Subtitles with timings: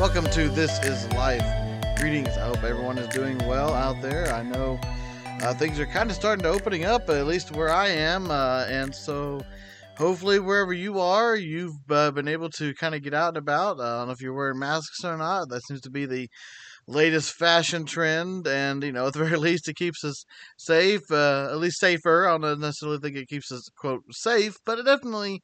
[0.00, 1.44] Welcome to This Is Life.
[1.98, 2.30] Greetings.
[2.30, 4.32] I hope everyone is doing well out there.
[4.32, 4.80] I know
[5.42, 8.64] uh, things are kind of starting to opening up, at least where I am, uh,
[8.70, 9.42] and so
[9.98, 13.78] hopefully wherever you are, you've uh, been able to kind of get out and about.
[13.78, 15.50] I don't know if you're wearing masks or not.
[15.50, 16.30] That seems to be the
[16.88, 20.24] latest fashion trend, and you know, at the very least, it keeps us
[20.56, 22.26] safe, uh, at least safer.
[22.26, 25.42] I don't necessarily think it keeps us quote safe, but it definitely,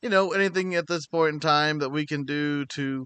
[0.00, 3.04] you know, anything at this point in time that we can do to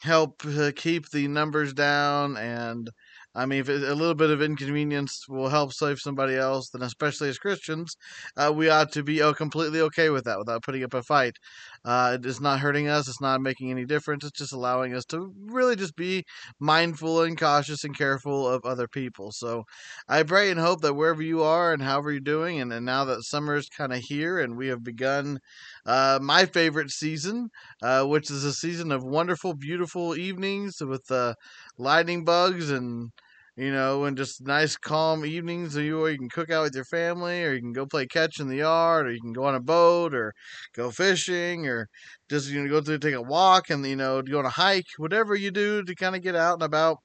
[0.00, 2.90] help uh, keep the numbers down and
[3.34, 7.28] I mean, if a little bit of inconvenience will help save somebody else, then especially
[7.28, 7.96] as Christians,
[8.36, 11.36] uh, we ought to be oh, completely okay with that without putting up a fight.
[11.84, 13.08] Uh, it is not hurting us.
[13.08, 14.24] It's not making any difference.
[14.24, 16.24] It's just allowing us to really just be
[16.60, 19.32] mindful and cautious and careful of other people.
[19.32, 19.64] So
[20.08, 23.04] I pray and hope that wherever you are and however you're doing, and, and now
[23.06, 25.38] that summer is kind of here and we have begun
[25.86, 27.50] uh, my favorite season,
[27.82, 31.34] uh, which is a season of wonderful, beautiful evenings with uh,
[31.78, 33.10] lightning bugs and
[33.58, 35.76] you know, and just nice calm evenings.
[35.76, 38.48] You you can cook out with your family, or you can go play catch in
[38.48, 40.34] the yard, or you can go on a boat, or
[40.74, 41.88] go fishing, or
[42.30, 44.86] just you know go to take a walk and you know go on a hike.
[44.98, 46.98] Whatever you do to kind of get out and about,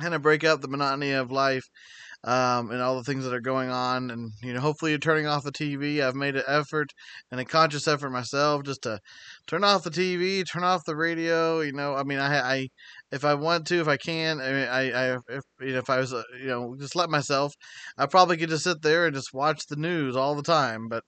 [0.00, 1.68] kind of break up the monotony of life
[2.24, 4.10] um, and all the things that are going on.
[4.10, 6.00] And you know, hopefully, you're turning off the TV.
[6.00, 6.90] I've made an effort
[7.30, 9.00] and a conscious effort myself just to
[9.46, 11.60] turn off the TV, turn off the radio.
[11.60, 12.68] You know, I mean, I, I
[13.10, 15.90] if I want to, if I can, I mean, I, I if you know, if
[15.90, 17.54] I was, uh, you know, just let myself,
[17.98, 20.88] I probably could just sit there and just watch the news all the time.
[20.88, 21.04] But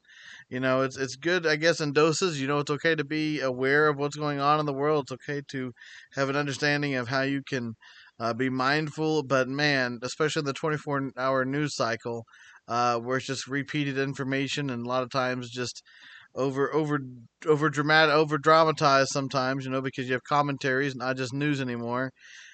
[0.49, 2.41] you know, it's it's good, I guess, in doses.
[2.41, 5.05] You know, it's okay to be aware of what's going on in the world.
[5.05, 5.73] It's okay to
[6.15, 7.75] have an understanding of how you can
[8.21, 12.25] uh, be mindful, but man, especially the 24 hour news cycle,
[12.69, 15.83] uh, where it's just repeated information and a lot of times just
[16.35, 16.99] over over
[17.47, 22.11] over dramatic over dramatized sometimes you know because you have commentaries not just news anymore.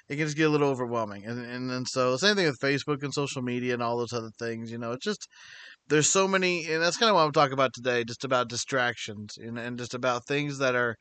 [0.09, 3.03] It can just get a little overwhelming and and, and so same thing with facebook
[3.03, 5.29] and social media and all those other things you know it's just
[5.89, 9.37] there's so many and that's kind of what i'm talking about today just about distractions
[9.39, 10.97] and, and just about things that are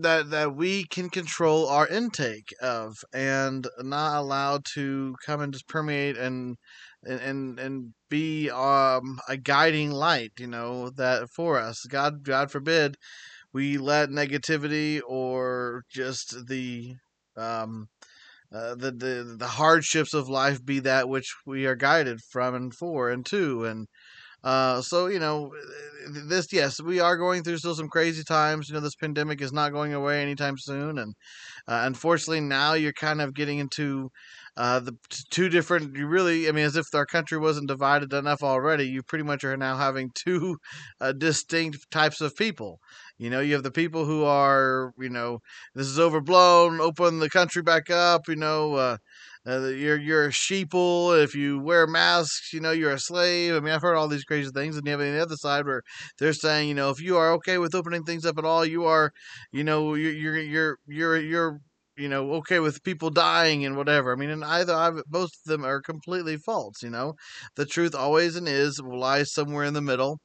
[0.00, 5.68] that that we can control our intake of and not allowed to come and just
[5.68, 6.56] permeate and
[7.04, 11.84] and and be um a guiding light you know that for us.
[11.88, 12.96] God god forbid
[13.52, 16.94] we let negativity or just the
[17.36, 17.88] um
[18.54, 22.74] uh, the, the the hardships of life be that which we are guided from and
[22.74, 23.86] for and to and
[24.44, 25.52] uh, so you know,
[26.08, 28.68] this yes, we are going through still some crazy times.
[28.68, 31.14] You know, this pandemic is not going away anytime soon, and
[31.66, 34.10] uh, unfortunately, now you're kind of getting into
[34.56, 34.96] uh, the
[35.30, 35.96] two different.
[35.96, 38.84] You really, I mean, as if our country wasn't divided enough already.
[38.86, 40.56] You pretty much are now having two
[41.00, 42.78] uh, distinct types of people.
[43.18, 45.40] You know, you have the people who are, you know,
[45.74, 46.80] this is overblown.
[46.80, 48.22] Open the country back up.
[48.28, 48.98] You know
[49.48, 52.52] uh, you're you're a sheeple if you wear masks.
[52.52, 53.54] You know you're a slave.
[53.54, 55.82] I mean, I've heard all these crazy things, and you have the other side where
[56.18, 58.84] they're saying, you know, if you are okay with opening things up at all, you
[58.84, 59.12] are,
[59.52, 61.60] you know, you're you're you're you're, you're
[61.98, 64.12] you know, okay with people dying and whatever.
[64.12, 66.82] I mean, and either I've, both of them are completely false.
[66.82, 67.14] You know,
[67.56, 70.20] the truth always and is lies somewhere in the middle,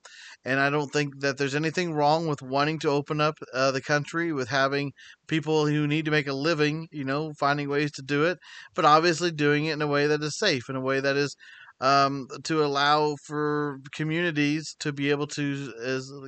[0.45, 3.81] and I don't think that there's anything wrong with wanting to open up uh, the
[3.81, 4.91] country with having
[5.27, 8.37] people who need to make a living, you know, finding ways to do it,
[8.75, 11.35] but obviously doing it in a way that is safe, in a way that is
[11.81, 15.71] um, to allow for communities to be able to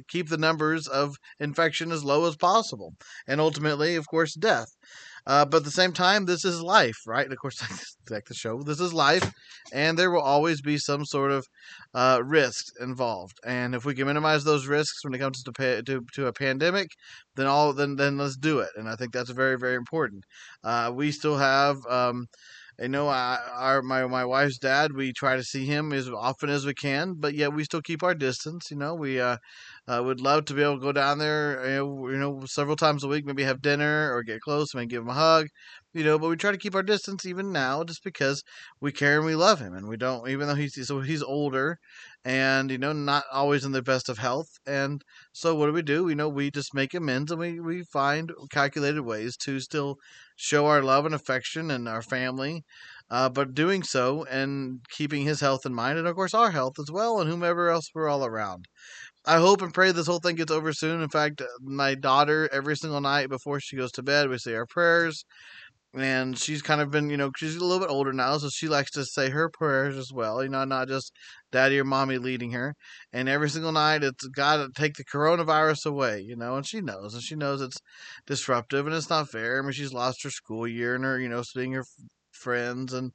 [0.08, 2.94] keep the numbers of infection as low as possible,
[3.28, 4.68] and ultimately, of course, death.
[5.28, 7.24] Uh, but at the same time, this is life, right?
[7.24, 7.62] And of course,
[8.10, 9.32] like the show, this is life,
[9.74, 11.46] and there will always be some sort of
[11.94, 13.38] uh, risk involved.
[13.46, 16.34] And if we can minimize those risks when it comes to, pa- to to a
[16.34, 16.90] pandemic,
[17.36, 18.70] then all then then let's do it.
[18.76, 20.24] And I think that's very very important.
[20.64, 21.78] Uh, we still have.
[21.90, 22.28] Um,
[22.82, 24.92] I know I, our my my wife's dad.
[24.94, 28.04] We try to see him as often as we can, but yet we still keep
[28.04, 28.70] our distance.
[28.72, 29.38] You know, we uh,
[29.88, 32.76] uh, would love to be able to go down there, you know, you know, several
[32.76, 35.48] times a week, maybe have dinner or get close, maybe give him a hug,
[35.94, 36.20] you know.
[36.20, 38.44] But we try to keep our distance even now, just because
[38.82, 41.78] we care and we love him, and we don't, even though he's so he's older,
[42.26, 45.82] and you know, not always in the best of health, and so what do we
[45.84, 46.10] do?
[46.10, 49.98] You know, we just make amends, and we we find calculated ways to still
[50.36, 52.66] show our love and affection and our family,
[53.10, 56.80] uh, but doing so and keeping his health in mind, and of course our health
[56.80, 58.68] as well, and whomever else we're all around.
[59.26, 61.02] I hope and pray this whole thing gets over soon.
[61.02, 64.66] In fact, my daughter, every single night before she goes to bed, we say our
[64.68, 65.26] prayers.
[65.96, 68.68] And she's kind of been, you know, she's a little bit older now, so she
[68.68, 71.12] likes to say her prayers as well, you know, not just
[71.52, 72.76] daddy or mommy leading her.
[73.14, 77.14] And every single night, it's to take the coronavirus away, you know, and she knows,
[77.14, 77.80] and she knows it's
[78.28, 79.60] disruptive and it's not fair.
[79.60, 81.86] I mean, she's lost her school year and her, you know, seeing her
[82.32, 83.12] friends and,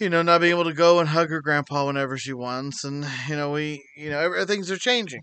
[0.00, 2.82] you know, not being able to go and hug her grandpa whenever she wants.
[2.84, 5.20] And, you know, we, you know, everything's are changing.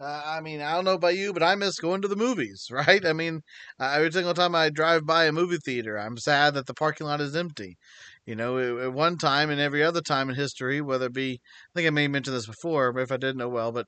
[0.00, 2.68] Uh, I mean, I don't know about you, but I miss going to the movies,
[2.72, 3.04] right?
[3.04, 3.42] I mean,
[3.80, 7.06] uh, every single time I drive by a movie theater, I'm sad that the parking
[7.06, 7.78] lot is empty.
[8.24, 11.70] You know, at one time and every other time in history, whether it be, I
[11.74, 13.86] think I may mention this before, but if I didn't know well, but,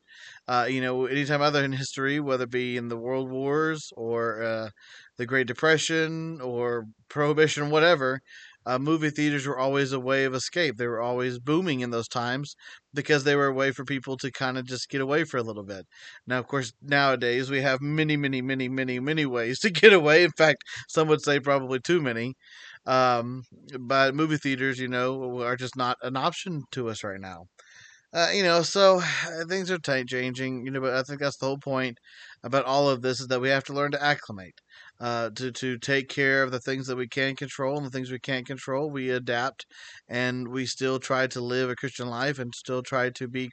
[0.48, 4.42] uh, you know, anytime other in history, whether it be in the World Wars or
[4.42, 4.70] uh,
[5.18, 8.20] the Great Depression or Prohibition, whatever,
[8.70, 10.76] uh, movie theaters were always a way of escape.
[10.76, 12.54] They were always booming in those times
[12.94, 15.42] because they were a way for people to kind of just get away for a
[15.42, 15.86] little bit.
[16.26, 20.24] Now, of course, nowadays we have many, many, many, many, many ways to get away.
[20.24, 22.34] In fact, some would say probably too many.
[22.86, 23.44] Um,
[23.78, 27.46] but movie theaters, you know, are just not an option to us right now.
[28.12, 29.00] Uh, you know, so
[29.48, 30.64] things are t- changing.
[30.64, 31.98] You know, but I think that's the whole point
[32.42, 34.60] about all of this is that we have to learn to acclimate
[35.00, 38.10] uh, to to take care of the things that we can control and the things
[38.10, 38.90] we can't control.
[38.90, 39.66] We adapt,
[40.08, 43.50] and we still try to live a Christian life and still try to be,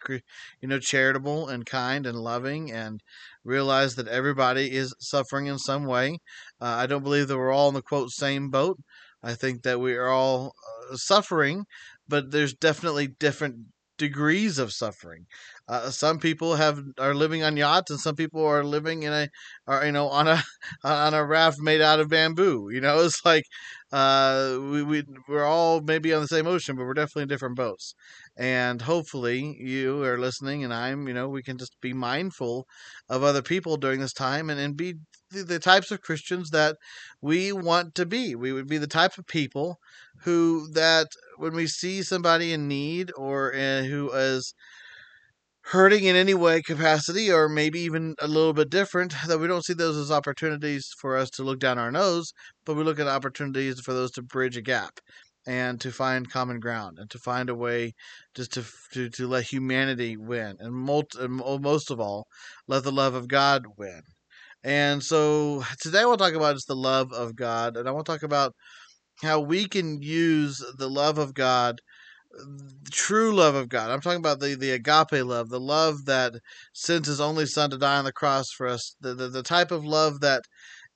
[0.62, 3.02] you know, charitable and kind and loving, and
[3.44, 6.20] realize that everybody is suffering in some way.
[6.62, 8.78] Uh, I don't believe that we're all in the quote same boat.
[9.24, 10.54] I think that we are all
[10.92, 11.66] uh, suffering,
[12.08, 13.56] but there's definitely different
[13.98, 15.26] degrees of suffering.
[15.68, 19.30] Uh, some people have are living on yachts, and some people are living in a,
[19.68, 20.42] are you know, on a
[20.84, 22.70] on a raft made out of bamboo.
[22.72, 23.46] You know, it's like
[23.92, 27.56] uh, we we we're all maybe on the same ocean, but we're definitely in different
[27.56, 27.94] boats.
[28.38, 32.68] And hopefully, you are listening, and I'm, you know, we can just be mindful
[33.10, 34.96] of other people during this time, and and be
[35.32, 36.78] the, the types of Christians that
[37.22, 38.36] we want to be.
[38.36, 39.80] We would be the type of people
[40.24, 44.54] who that when we see somebody in need or uh, who is
[45.62, 49.66] hurting in any way capacity or maybe even a little bit different that we don't
[49.66, 52.32] see those as opportunities for us to look down our nose
[52.66, 55.00] but we look at opportunities for those to bridge a gap
[55.46, 57.94] and to find common ground and to find a way
[58.36, 58.64] just to
[58.94, 62.28] to, to let humanity win and most, most of all
[62.68, 64.02] let the love of god win.
[64.64, 67.92] And so today i want to talk about just the love of god and i
[67.92, 68.54] want to talk about
[69.22, 71.80] how we can use the love of god
[72.92, 73.90] true love of God.
[73.90, 76.34] I'm talking about the, the agape love, the love that
[76.74, 79.72] sends his only son to die on the cross for us, the, the, the type
[79.72, 80.44] of love that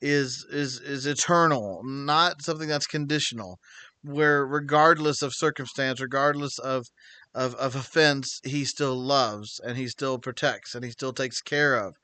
[0.00, 3.58] is is is eternal, not something that's conditional,
[4.02, 6.86] where regardless of circumstance, regardless of
[7.34, 11.76] of, of offense, he still loves and he still protects and he still takes care
[11.76, 11.94] of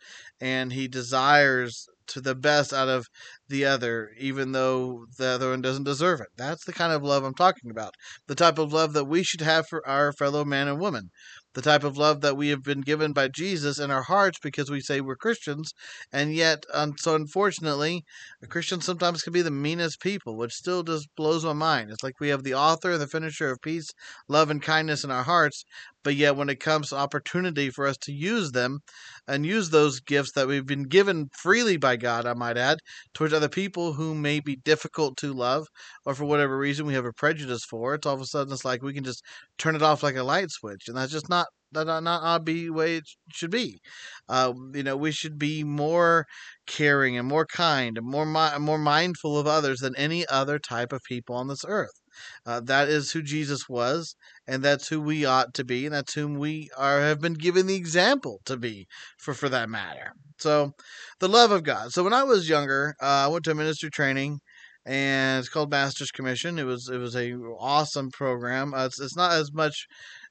[0.41, 3.07] and he desires to the best out of
[3.49, 6.29] the other, even though the other one doesn't deserve it.
[6.37, 7.95] That's the kind of love I'm talking about.
[8.27, 11.11] The type of love that we should have for our fellow man and woman
[11.59, 14.71] the type of love that we have been given by Jesus in our hearts because
[14.71, 15.73] we say we're Christians,
[16.13, 18.05] and yet, um, so unfortunately,
[18.49, 21.91] Christians sometimes can be the meanest people, which still just blows my mind.
[21.91, 23.91] It's like we have the author and the finisher of peace,
[24.29, 25.65] love, and kindness in our hearts,
[26.03, 28.81] but yet when it comes to opportunity for us to use them
[29.27, 32.79] and use those gifts that we've been given freely by God, I might add,
[33.15, 35.67] towards other people who may be difficult to love,
[36.05, 38.65] or for whatever reason we have a prejudice for, it's all of a sudden it's
[38.65, 39.23] like we can just
[39.59, 42.71] turn it off like a light switch, and that's just not that not not be
[42.71, 43.81] way it should be.
[44.29, 46.27] Uh, you know, we should be more
[46.67, 50.93] caring and more kind and more mi- more mindful of others than any other type
[50.93, 52.01] of people on this earth.
[52.47, 56.15] Uh, that is who Jesus was, and that's who we ought to be, and that's
[56.15, 58.87] whom we are have been given the example to be,
[59.19, 60.13] for for that matter.
[60.39, 60.73] So,
[61.21, 61.93] the love of God.
[61.93, 64.41] So when I was younger, uh, I went to ministry training
[64.89, 66.59] and it's called Master's Commission.
[66.59, 68.73] It was it was a awesome program.
[68.73, 69.87] Uh, it's, it's not as much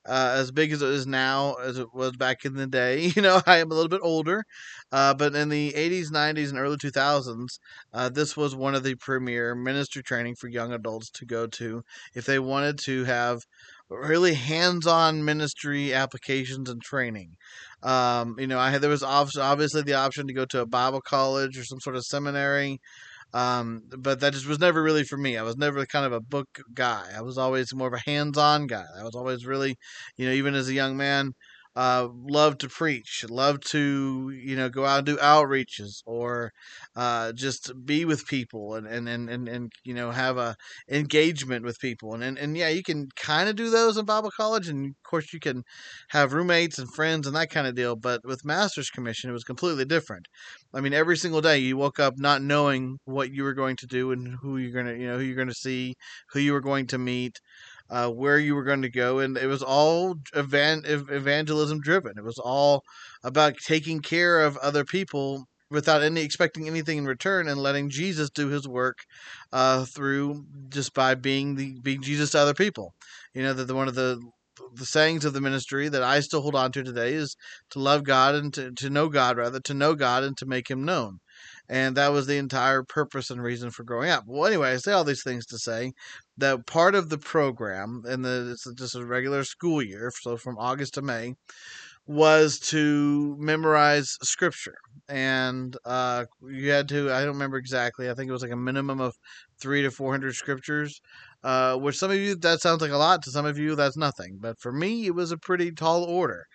[0.08, 3.12] uh, as big as it is now as it was back in the day.
[3.18, 4.44] You know, I am a little bit older,
[4.92, 7.60] uh, but in the 80s, 90s, and early 2000s,
[7.94, 11.84] uh, this was one of the premier ministry training for young adults to go to
[12.16, 13.42] if they wanted to have
[13.90, 17.36] really hands-on ministry applications and training.
[17.84, 21.02] Um, you know, I had there was obviously the option to go to a Bible
[21.02, 22.80] college or some sort of seminary.
[23.34, 25.38] Um, but that just was never really for me.
[25.38, 27.10] I was never kind of a book guy.
[27.16, 28.86] I was always more of a hands-on guy.
[29.00, 29.76] I was always really,
[30.18, 31.34] you know, even as a young man,
[31.76, 36.52] uh, love to preach, love to you know go out and do outreaches or
[36.96, 40.56] uh, just be with people and, and, and, and, and you know have a
[40.90, 44.32] engagement with people and and, and yeah you can kind of do those in Bible
[44.36, 45.64] college and of course you can
[46.10, 49.44] have roommates and friends and that kind of deal but with Master's Commission it was
[49.44, 50.28] completely different
[50.74, 53.88] I mean, every single day you woke up not knowing what you were going to
[53.88, 55.96] do and who you're gonna, you know, who you're gonna see,
[56.32, 57.40] who you were going to meet,
[57.90, 62.14] uh, where you were going to go, and it was all evan- evangelism driven.
[62.18, 62.84] It was all
[63.24, 68.30] about taking care of other people without any expecting anything in return and letting Jesus
[68.30, 68.98] do his work
[69.52, 72.94] uh, through just by being the being Jesus to other people.
[73.34, 74.20] You know that the, one of the
[74.74, 77.36] the sayings of the ministry that I still hold on to today is
[77.72, 80.70] to love God and to, to know God rather to know God and to make
[80.70, 81.20] him known.
[81.70, 84.24] And that was the entire purpose and reason for growing up.
[84.26, 85.92] Well, anyway, I say all these things to say
[86.38, 90.58] that part of the program, and the, it's just a regular school year, so from
[90.58, 91.34] August to May,
[92.08, 94.78] was to memorize scripture
[95.10, 98.56] and uh, you had to i don't remember exactly i think it was like a
[98.56, 99.14] minimum of
[99.60, 101.02] three to four hundred scriptures
[101.44, 103.98] uh, which some of you that sounds like a lot to some of you that's
[103.98, 104.38] nothing.
[104.42, 106.46] But for me it was a pretty tall order.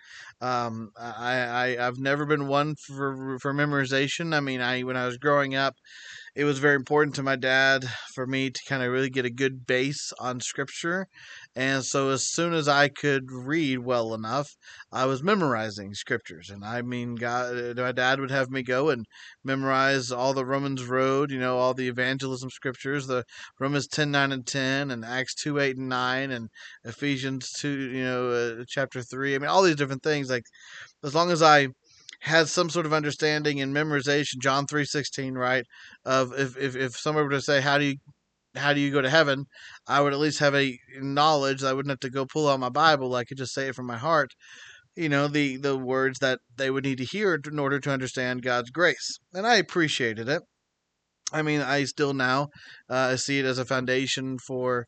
[0.41, 4.35] Um, I, I i've never been one for for memorization.
[4.35, 5.75] I mean i when i was growing up
[6.35, 9.29] it was very important to my dad for me to kind of really get a
[9.29, 11.07] good base on scripture.
[11.55, 14.55] And so as soon as I could read well enough,
[14.91, 16.49] I was memorizing scriptures.
[16.49, 19.05] And I mean, God, my dad would have me go and
[19.43, 23.23] memorize all the Romans Road, you know, all the evangelism scriptures, the
[23.59, 26.49] Romans 10, 9, and 10, and Acts 2, 8, and 9, and
[26.83, 29.35] Ephesians 2, you know, uh, chapter 3.
[29.35, 30.29] I mean, all these different things.
[30.29, 30.45] Like,
[31.03, 31.67] as long as I
[32.23, 35.65] had some sort of understanding and memorization, John three sixteen, right?
[36.05, 37.95] Of if, if if someone were to say, How do you
[38.55, 39.45] how do you go to heaven?
[39.87, 41.63] I would at least have a knowledge.
[41.63, 43.15] I wouldn't have to go pull out my Bible.
[43.15, 44.31] I could just say it from my heart.
[44.95, 48.43] You know the the words that they would need to hear in order to understand
[48.43, 50.43] God's grace, and I appreciated it.
[51.31, 52.49] I mean, I still now
[52.89, 54.85] uh, see it as a foundation for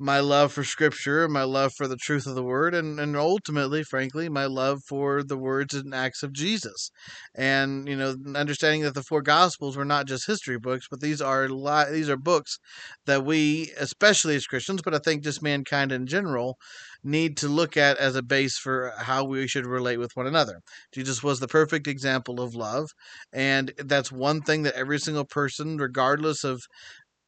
[0.00, 3.82] my love for scripture, my love for the truth of the word, and, and ultimately,
[3.82, 6.90] frankly, my love for the words and acts of Jesus.
[7.34, 11.20] And, you know, understanding that the four gospels were not just history books, but these
[11.20, 12.58] are li- these are books
[13.04, 16.56] that we, especially as Christians, but I think just mankind in general,
[17.04, 20.60] need to look at as a base for how we should relate with one another.
[20.94, 22.88] Jesus was the perfect example of love,
[23.34, 26.62] and that's one thing that every single person, regardless of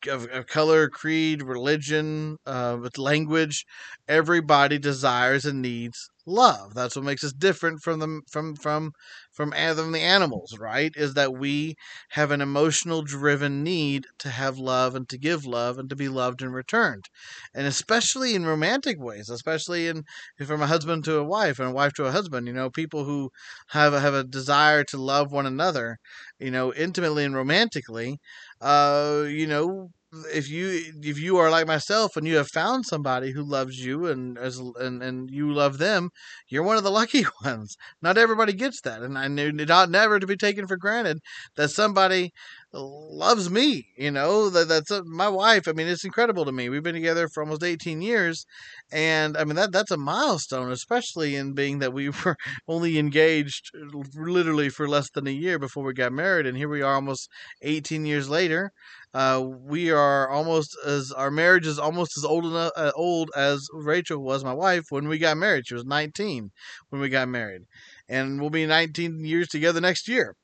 [0.07, 3.65] of, of color, creed, religion, uh, with language.
[4.09, 6.75] Everybody desires and needs love.
[6.75, 8.93] That's what makes us different from the from from
[9.33, 10.93] from, from the animals, right?
[10.95, 11.75] Is that we
[12.11, 16.09] have an emotional driven need to have love and to give love and to be
[16.09, 17.07] loved and returned.
[17.55, 20.05] And especially in romantic ways, especially in
[20.47, 23.05] from a husband to a wife and a wife to a husband, you know, people
[23.05, 23.31] who
[23.69, 25.99] have have a desire to love one another,
[26.43, 28.19] you know, intimately and romantically,
[28.61, 29.91] uh, you know,
[30.35, 34.07] if you if you are like myself and you have found somebody who loves you
[34.07, 36.11] and as and, and you love them,
[36.49, 37.77] you're one of the lucky ones.
[38.03, 41.21] Not everybody gets that, and I knew not never to be taken for granted
[41.57, 42.33] that somebody
[42.73, 43.87] loves me.
[43.97, 45.69] You know that that's a, my wife.
[45.69, 46.69] I mean, it's incredible to me.
[46.69, 48.47] We've been together for almost 18 years,
[48.93, 52.37] and I mean that that's a milestone, especially in being that we were
[52.69, 53.71] only engaged
[54.15, 57.29] literally for less than a year before we got married, and here we are almost
[57.63, 58.73] 18 years later
[59.15, 63.69] uh, we are almost as our marriage is almost as old enough, uh, old as
[63.75, 65.67] Rachel was, my wife, when we got married.
[65.67, 66.51] She was 19
[66.89, 67.63] when we got married,
[68.09, 70.37] and we'll be 19 years together next year.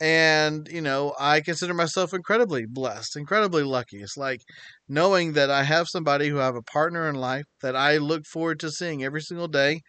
[0.00, 3.98] And you know, I consider myself incredibly blessed, incredibly lucky.
[4.00, 4.42] It's like
[4.88, 8.24] knowing that I have somebody who I have a partner in life that I look
[8.26, 9.80] forward to seeing every single day.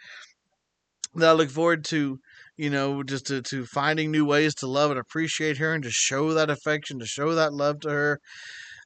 [1.16, 2.20] That I look forward to
[2.60, 5.90] you know, just to, to finding new ways to love and appreciate her and to
[5.90, 8.20] show that affection, to show that love to her.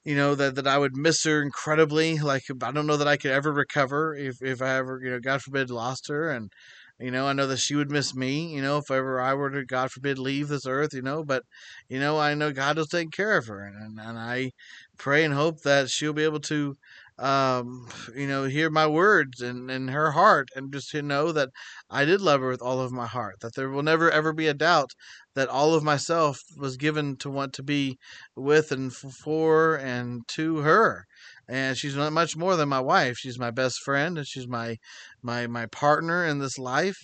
[0.04, 2.18] You know, that, that I would miss her incredibly.
[2.18, 5.18] Like, I don't know that I could ever recover if, if I ever, you know,
[5.18, 6.30] God forbid, lost her.
[6.30, 6.52] And,
[6.98, 9.50] you know, I know that she would miss me, you know, if ever I were
[9.50, 11.42] to, God forbid, leave this earth, you know, but,
[11.88, 13.60] you know, I know God will take care of her.
[13.66, 14.52] And, and I
[14.98, 16.76] pray and hope that she'll be able to,
[17.18, 21.50] um, you know, hear my words and in her heart, and just to know that
[21.90, 23.36] I did love her with all of my heart.
[23.40, 24.90] That there will never ever be a doubt
[25.34, 27.98] that all of myself was given to want to be
[28.36, 31.06] with and for and to her
[31.48, 33.16] and she's not much more than my wife.
[33.18, 34.76] She's my best friend, and she's my
[35.22, 36.96] my my partner in this life.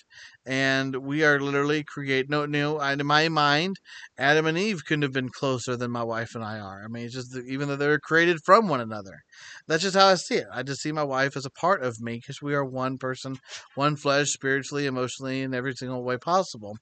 [0.47, 2.80] And we are literally create no no.
[2.80, 3.76] In my mind,
[4.18, 6.82] Adam and Eve couldn't have been closer than my wife and I are.
[6.85, 9.20] I mean, it's just even though they were created from one another.
[9.66, 10.47] That's just how I see it.
[10.52, 13.37] I just see my wife as a part of me because we are one person,
[13.75, 16.76] one flesh, spiritually, emotionally, in every single way possible.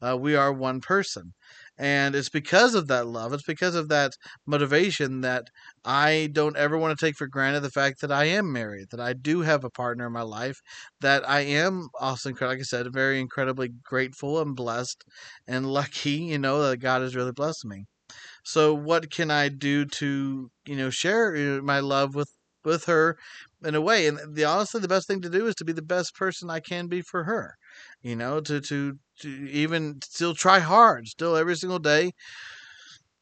[0.00, 1.32] Uh, we are one person
[1.76, 4.12] And it's because of that love, it's because of that
[4.46, 5.48] motivation that
[5.84, 9.00] I don't ever want to take for granted the fact that I am married, that
[9.00, 10.60] I do have a partner in my life,
[11.00, 15.04] that I am also, like I said, very incredibly grateful and blessed
[15.46, 17.86] and lucky, you know, that God has really blessed me.
[18.44, 22.30] So, what can I do to, you know, share uh, my love with
[22.64, 23.18] with her
[23.62, 24.06] in a way.
[24.06, 26.60] And the honestly, the best thing to do is to be the best person I
[26.60, 27.56] can be for her.
[28.02, 32.12] You know, to to to even still try hard, still every single day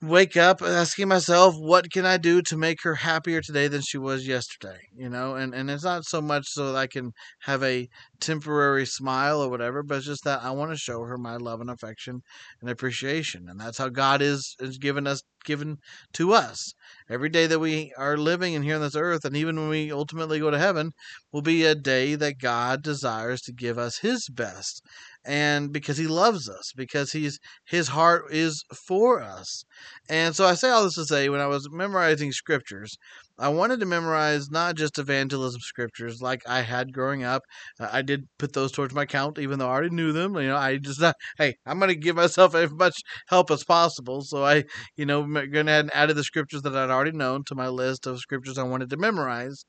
[0.01, 3.97] wake up asking myself what can i do to make her happier today than she
[3.99, 4.81] was yesterday?
[4.97, 7.89] You know and and it's not so much so that i can have a
[8.21, 11.61] temporary smile or whatever but it's just that i want to show her my love
[11.61, 12.21] and affection
[12.61, 15.79] and appreciation and that's how god is is given us given
[16.15, 16.75] to us.
[17.09, 19.93] Every day that we are living and here on this earth and even when we
[19.93, 20.93] ultimately go to heaven
[21.33, 24.83] will be a day that god desires to give us his best.
[25.25, 29.65] And because he loves us because he's his heart is for us.
[30.09, 32.97] And so i say all this to say when i was memorizing scriptures
[33.39, 37.43] i wanted to memorize not just evangelism scriptures like i had growing up
[37.81, 40.49] uh, i did put those towards my count even though i already knew them you
[40.49, 44.23] know i just not hey i'm going to give myself as much help as possible
[44.23, 44.65] so i
[44.97, 48.07] you know going ahead and added the scriptures that i'd already known to my list
[48.07, 49.65] of scriptures i wanted to memorize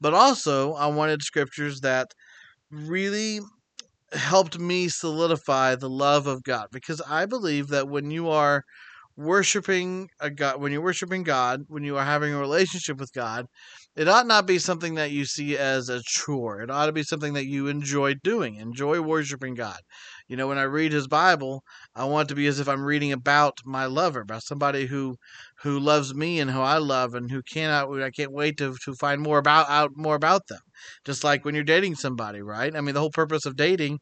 [0.00, 2.08] but also i wanted scriptures that
[2.70, 3.40] really
[4.12, 8.64] helped me solidify the love of God because I believe that when you are
[9.22, 13.46] worshiping a God, when you're worshiping God, when you are having a relationship with God,
[13.94, 16.60] it ought not be something that you see as a chore.
[16.62, 19.78] It ought to be something that you enjoy doing, enjoy worshiping God.
[20.28, 21.62] You know, when I read his Bible,
[21.94, 25.16] I want it to be as if I'm reading about my lover, about somebody who
[25.62, 28.94] who loves me and who I love and who cannot I can't wait to to
[28.94, 30.60] find more about out more about them.
[31.04, 32.74] Just like when you're dating somebody, right?
[32.74, 34.00] I mean, the whole purpose of dating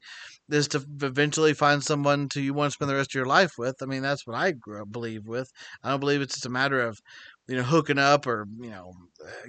[0.51, 3.53] is to eventually find someone to you want to spend the rest of your life
[3.59, 3.77] with.
[3.83, 5.51] I mean, that's what I grew up believe with.
[5.83, 6.99] I don't believe it's just a matter of
[7.51, 8.93] you know, hooking up or, you know,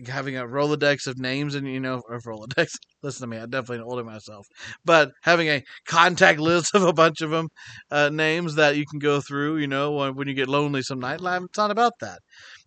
[0.08, 2.72] having a Rolodex of names and, you know, or Rolodex.
[3.04, 4.48] Listen to me, I'm definitely older myself.
[4.84, 7.50] But having a contact list of a bunch of them,
[7.92, 11.00] uh, names that you can go through, you know, when, when you get lonely some
[11.00, 11.20] night.
[11.22, 12.20] It's not about that.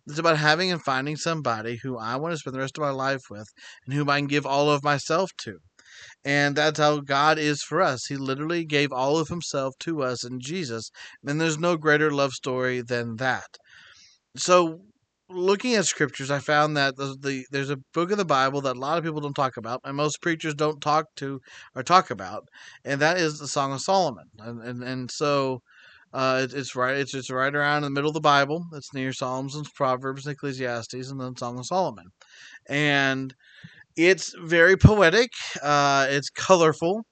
[0.07, 2.91] It's about having and finding somebody who I want to spend the rest of my
[2.91, 3.49] life with
[3.87, 5.59] and whom I can give all of myself to.
[6.24, 8.06] And that's how God is for us.
[8.06, 10.90] He literally gave all of himself to us in Jesus.
[11.26, 13.46] And there's no greater love story than that.
[14.37, 14.80] So
[15.28, 18.76] looking at scriptures, I found that the, the, there's a book of the Bible that
[18.76, 21.40] a lot of people don't talk about, and most preachers don't talk to
[21.74, 22.48] or talk about,
[22.85, 24.26] and that is the Song of Solomon.
[24.38, 25.61] And and, and so
[26.12, 28.66] uh, it, it's right it's it's right around in the middle of the Bible.
[28.72, 32.07] It's near Psalms and Proverbs and Ecclesiastes, and then Song of Solomon,
[32.68, 33.35] and
[33.96, 35.30] it's very poetic.
[35.62, 37.04] Uh, it's colorful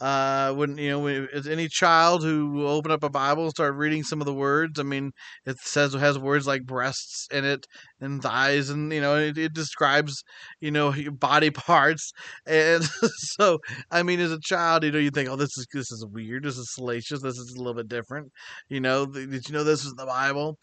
[0.00, 3.74] uh, when you know when, any child who will open up a Bible and start
[3.74, 4.80] reading some of the words.
[4.80, 5.12] I mean,
[5.44, 7.66] it says it has words like breasts in it
[8.00, 10.22] and thighs, and you know it, it describes
[10.60, 12.12] you know body parts.
[12.46, 12.82] And
[13.36, 13.58] so,
[13.90, 16.44] I mean, as a child, you know, you think, oh, this is this is weird,
[16.44, 18.32] this is salacious, this is a little bit different.
[18.70, 20.58] You know, did you know this is the Bible?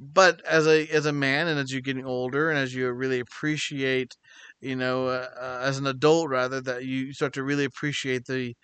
[0.00, 3.20] But as a as a man, and as you're getting older, and as you really
[3.20, 4.16] appreciate
[4.60, 8.54] you know, uh, uh, as an adult rather, that you start to really appreciate the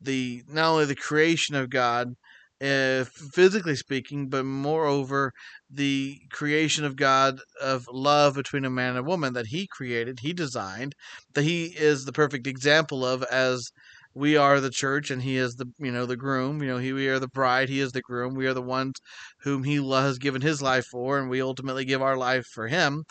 [0.00, 2.14] the not only the creation of God,
[2.62, 5.32] uh, physically speaking, but moreover
[5.70, 10.20] the creation of God of love between a man and a woman that He created,
[10.20, 10.94] He designed,
[11.34, 13.70] that He is the perfect example of as
[14.14, 16.90] we are the church and he is the you know the groom you know he
[16.92, 18.94] we are the bride he is the groom we are the ones
[19.40, 23.04] whom he has given his life for and we ultimately give our life for him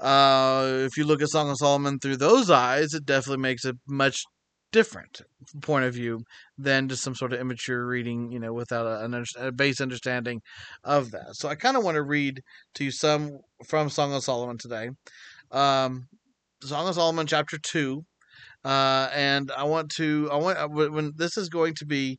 [0.00, 3.74] uh, if you look at Song of Solomon through those eyes, it definitely makes a
[3.86, 4.22] much
[4.72, 5.20] different
[5.60, 6.20] point of view
[6.56, 10.40] than just some sort of immature reading, you know, without a, a base understanding
[10.82, 11.34] of that.
[11.34, 12.40] So I kind of want to read
[12.74, 14.90] to you some from Song of Solomon today.
[15.50, 16.06] Um,
[16.62, 18.04] Song of Solomon, chapter two,
[18.64, 22.18] uh, and I want to I want when this is going to be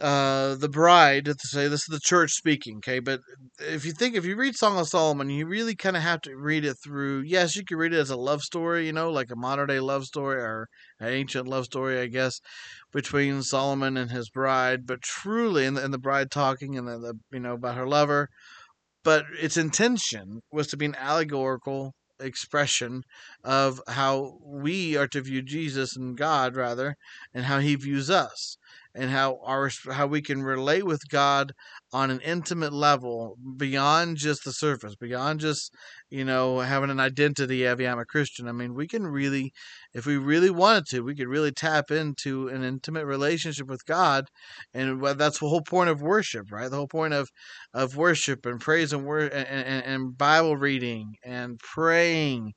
[0.00, 2.98] uh, the bride to say this is the church speaking okay?
[2.98, 3.20] But
[3.58, 6.34] if you think if you read song of solomon you really kind of have to
[6.34, 9.30] read it through yes you can read it as a love story you know like
[9.30, 12.40] a modern day love story or an ancient love story i guess
[12.92, 16.98] between solomon and his bride but truly and the, and the bride talking and the,
[16.98, 18.28] the you know about her lover.
[19.04, 23.02] But its intention was to be an allegorical expression
[23.44, 26.96] of how we are to view jesus and god rather
[27.34, 28.56] and how he views us
[28.94, 31.52] and how our how we can relate with God
[31.92, 35.72] on an intimate level beyond just the surface, beyond just
[36.10, 38.48] you know having an identity of yeah I'm a Christian.
[38.48, 39.52] I mean we can really
[39.94, 44.26] if we really wanted to, we could really tap into an intimate relationship with God,
[44.72, 46.70] and that's the whole point of worship, right?
[46.70, 47.30] The whole point of
[47.74, 52.52] of worship and praise and word and, and, and Bible reading and praying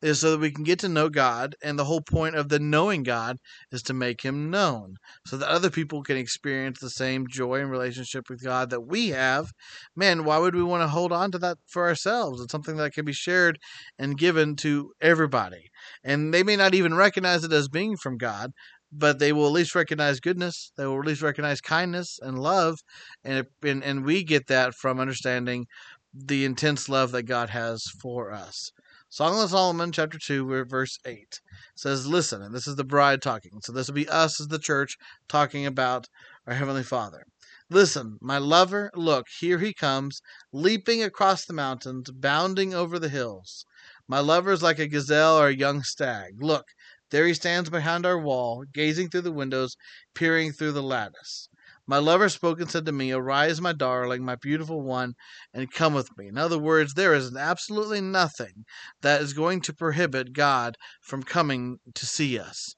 [0.00, 2.58] is so that we can get to know God, and the whole point of the
[2.58, 3.38] knowing God
[3.72, 7.70] is to make Him known, so that other people can experience the same joy and
[7.70, 9.50] relationship with God that we have.
[9.96, 12.40] Man, why would we want to hold on to that for ourselves?
[12.40, 13.58] It's something that can be shared
[13.98, 15.70] and given to everybody,
[16.04, 18.52] and they may not even recognize it as being from God.
[18.90, 20.72] But they will at least recognize goodness.
[20.78, 22.78] They will at least recognize kindness and love,
[23.22, 25.66] and and, and we get that from understanding
[26.14, 28.72] the intense love that God has for us.
[29.10, 31.40] Song of Solomon, chapter 2, verse 8
[31.74, 33.62] says, Listen, and this is the bride talking.
[33.62, 36.10] So this will be us as the church talking about
[36.46, 37.24] our Heavenly Father.
[37.70, 40.20] Listen, my lover, look, here he comes,
[40.52, 43.64] leaping across the mountains, bounding over the hills.
[44.06, 46.42] My lover is like a gazelle or a young stag.
[46.42, 46.66] Look,
[47.08, 49.74] there he stands behind our wall, gazing through the windows,
[50.14, 51.48] peering through the lattice.
[51.88, 55.14] My lover spoke and said to me, Arise, my darling, my beautiful one,
[55.54, 56.28] and come with me.
[56.28, 58.66] In other words, there is absolutely nothing
[59.00, 62.74] that is going to prohibit God from coming to see us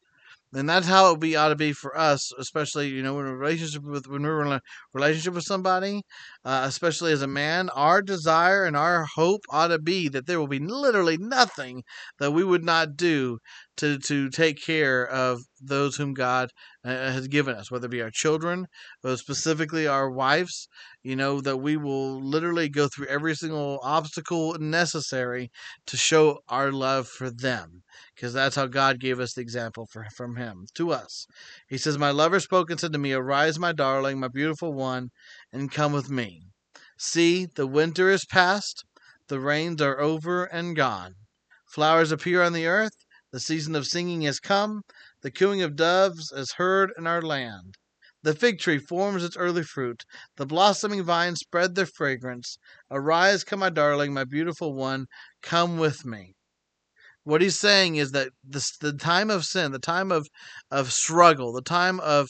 [0.53, 3.83] and that's how we ought to be for us, especially you know in a relationship
[3.85, 4.61] with when we're in a
[4.93, 6.03] relationship with somebody,
[6.45, 7.69] uh, especially as a man.
[7.71, 11.83] Our desire and our hope ought to be that there will be literally nothing
[12.19, 13.39] that we would not do
[13.79, 16.51] to to take care of those whom God
[16.85, 18.67] uh, has given us, whether it be our children,
[19.03, 20.69] but specifically our wives.
[21.03, 25.51] You know that we will literally go through every single obstacle necessary
[25.87, 27.83] to show our love for them
[28.15, 31.27] because that's how God gave us the example for, from Him to us.
[31.69, 35.11] He says, My lover spoke and said to me, Arise, my darling, my beautiful one,
[35.53, 36.43] and come with me.
[36.99, 38.85] See, the winter is past,
[39.29, 41.15] the rains are over and gone.
[41.67, 44.83] Flowers appear on the earth, the season of singing has come,
[45.23, 47.77] the cooing of doves is heard in our land.
[48.23, 50.05] The fig tree forms its early fruit,
[50.37, 52.59] the blossoming vines spread their fragrance.
[52.91, 55.07] Arise, come, my darling, my beautiful one,
[55.43, 56.35] come with me.
[57.23, 60.29] What he's saying is that this, the time of sin, the time of,
[60.71, 62.29] of struggle, the time of,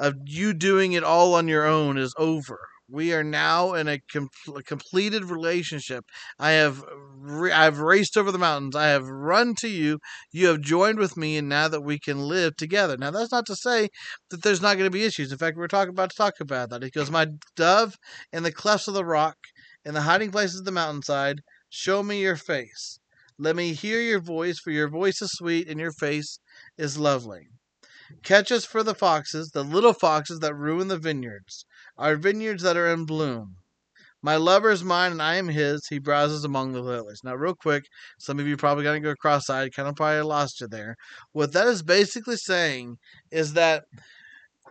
[0.00, 2.58] of you doing it all on your own is over.
[2.88, 4.30] We are now in a com-
[4.66, 6.04] completed relationship.
[6.40, 6.82] I have
[7.18, 8.74] re- I've raced over the mountains.
[8.74, 10.00] I have run to you.
[10.32, 12.96] You have joined with me, and now that we can live together.
[12.96, 13.90] Now that's not to say
[14.30, 15.30] that there's not going to be issues.
[15.30, 16.82] In fact, we're talking about to talk about that.
[16.82, 17.94] He goes, "My dove
[18.32, 19.36] in the clefts of the rock,
[19.84, 22.98] in the hiding places of the mountainside, show me your face."
[23.38, 26.40] Let me hear your voice, for your voice is sweet and your face
[26.76, 27.48] is lovely.
[28.22, 31.64] Catch us for the foxes, the little foxes that ruin the vineyards,
[31.96, 33.56] our vineyards that are in bloom.
[34.22, 35.86] My lover is mine and I am his.
[35.88, 37.20] He browses among the lilies.
[37.24, 37.84] Now, real quick,
[38.18, 40.96] some of you probably got to go cross eyed, kind of probably lost you there.
[41.32, 42.96] What that is basically saying
[43.30, 43.84] is that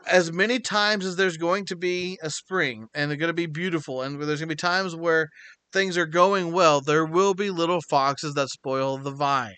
[0.06, 3.47] as many times as there's going to be a spring and they're going to be
[3.47, 5.30] beautiful, and there's going to be times where
[5.73, 9.56] things are going well, there will be little foxes that spoil the vine.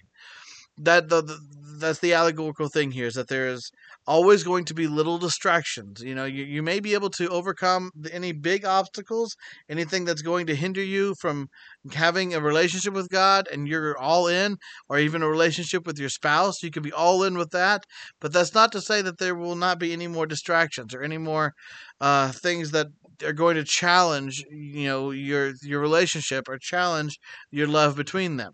[0.81, 1.39] That the, the
[1.81, 3.71] that's the allegorical thing here is that there is
[4.07, 6.01] always going to be little distractions.
[6.01, 9.35] You know, you, you may be able to overcome any big obstacles,
[9.69, 11.47] anything that's going to hinder you from
[11.93, 14.57] having a relationship with God and you're all in,
[14.89, 16.63] or even a relationship with your spouse.
[16.63, 17.83] You can be all in with that.
[18.19, 21.17] But that's not to say that there will not be any more distractions or any
[21.17, 21.53] more
[21.99, 22.87] uh, things that
[23.23, 27.19] are going to challenge, you know, your your relationship or challenge
[27.51, 28.53] your love between them.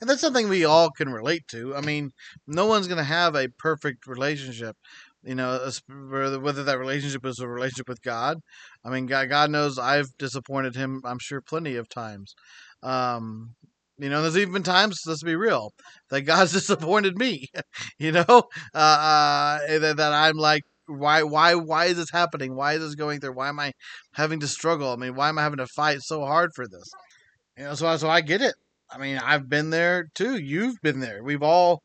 [0.00, 1.74] And that's something we all can relate to.
[1.74, 2.10] I mean,
[2.46, 4.76] no one's going to have a perfect relationship,
[5.22, 8.38] you know, whether that relationship is a relationship with God.
[8.84, 12.34] I mean, God, knows I've disappointed him, I'm sure, plenty of times.
[12.82, 13.54] Um,
[13.98, 15.72] you know, there's even been times, let's be real,
[16.10, 17.48] that God's disappointed me,
[17.98, 18.38] you know, uh,
[18.74, 22.54] uh, that, that I'm like, why why why is this happening?
[22.56, 23.34] Why is this going through?
[23.34, 23.72] Why am I
[24.14, 24.90] having to struggle?
[24.90, 26.90] I mean, why am I having to fight so hard for this?
[27.58, 28.54] You know, so so I get it.
[28.90, 30.36] I mean, I've been there too.
[30.38, 31.22] You've been there.
[31.22, 31.82] We've all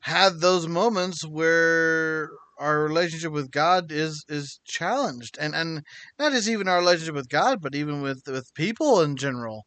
[0.00, 5.82] had those moments where our relationship with God is is challenged, and and
[6.18, 9.64] not just even our relationship with God, but even with with people in general.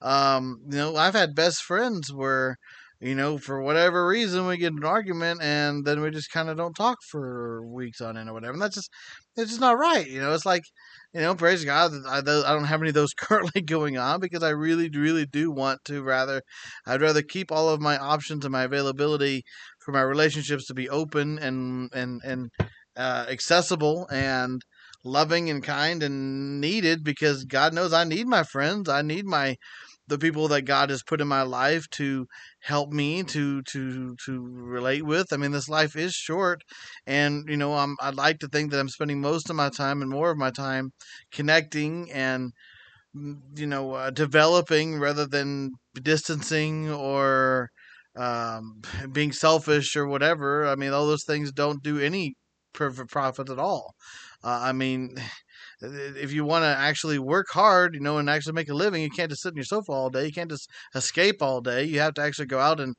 [0.00, 2.56] Um, you know, I've had best friends where
[3.02, 6.56] you know, for whatever reason, we get an argument and then we just kind of
[6.56, 8.52] don't talk for weeks on end or whatever.
[8.52, 8.90] And that's just,
[9.36, 10.06] it's just not right.
[10.06, 10.62] You know, it's like,
[11.12, 14.44] you know, praise God, I, I don't have any of those currently going on because
[14.44, 16.42] I really, really do want to rather,
[16.86, 19.42] I'd rather keep all of my options and my availability
[19.80, 22.50] for my relationships to be open and, and, and,
[22.96, 24.62] uh, accessible and
[25.04, 28.88] loving and kind and needed because God knows I need my friends.
[28.88, 29.56] I need my,
[30.08, 32.26] the people that God has put in my life to
[32.60, 35.32] help me to to to relate with.
[35.32, 36.62] I mean, this life is short,
[37.06, 40.02] and you know, I'm I'd like to think that I'm spending most of my time
[40.02, 40.92] and more of my time
[41.32, 42.52] connecting and
[43.16, 47.70] mm, you know uh, developing rather than distancing or
[48.16, 50.66] um, being selfish or whatever.
[50.66, 52.34] I mean, all those things don't do any
[52.72, 53.94] profit at all.
[54.44, 55.16] Uh, I mean,
[55.82, 59.10] if you want to actually work hard, you know, and actually make a living, you
[59.10, 60.26] can't just sit in your sofa all day.
[60.26, 61.84] You can't just escape all day.
[61.84, 62.94] You have to actually go out and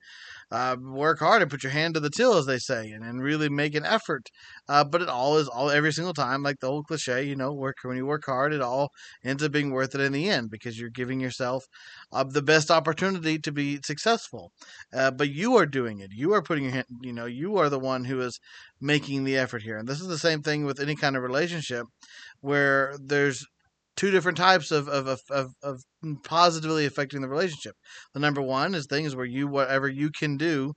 [0.52, 3.24] uh, work hard and put your hand to the till, as they say, and, and
[3.24, 4.28] really make an effort.
[4.69, 7.54] Uh, but it all is all every single time, like the old cliche, you know,
[7.54, 8.89] work when you work hard, it all
[9.24, 11.65] ends up being worth it in the end because you're giving yourself
[12.12, 14.52] uh, the best opportunity to be successful.
[14.93, 16.12] Uh, but you are doing it.
[16.13, 18.39] You are putting your hand, you know, you are the one who is
[18.80, 19.78] making the effort here.
[19.78, 21.86] And this is the same thing with any kind of relationship
[22.43, 23.45] where there's
[23.95, 25.79] two different types of, of, of, of,
[26.25, 27.73] positively affecting the relationship.
[28.13, 30.73] The number one is things where you, whatever you can do,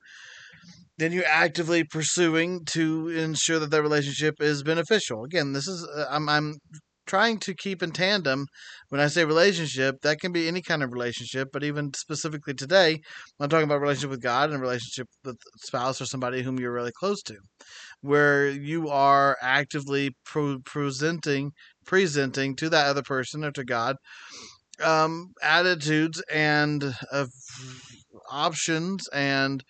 [0.98, 5.24] then you're actively pursuing to ensure that that relationship is beneficial.
[5.24, 6.54] Again, this is, uh, I'm, I'm
[7.06, 8.46] trying to keep in tandem
[8.90, 13.00] when I say relationship, that can be any kind of relationship, but even specifically today,
[13.40, 16.92] I'm talking about relationship with God and relationship with spouse or somebody whom you're really
[16.92, 17.36] close to,
[18.06, 21.52] where you are actively presenting
[21.84, 23.96] presenting to that other person or to God
[24.82, 27.26] um, attitudes and uh,
[28.30, 29.62] options and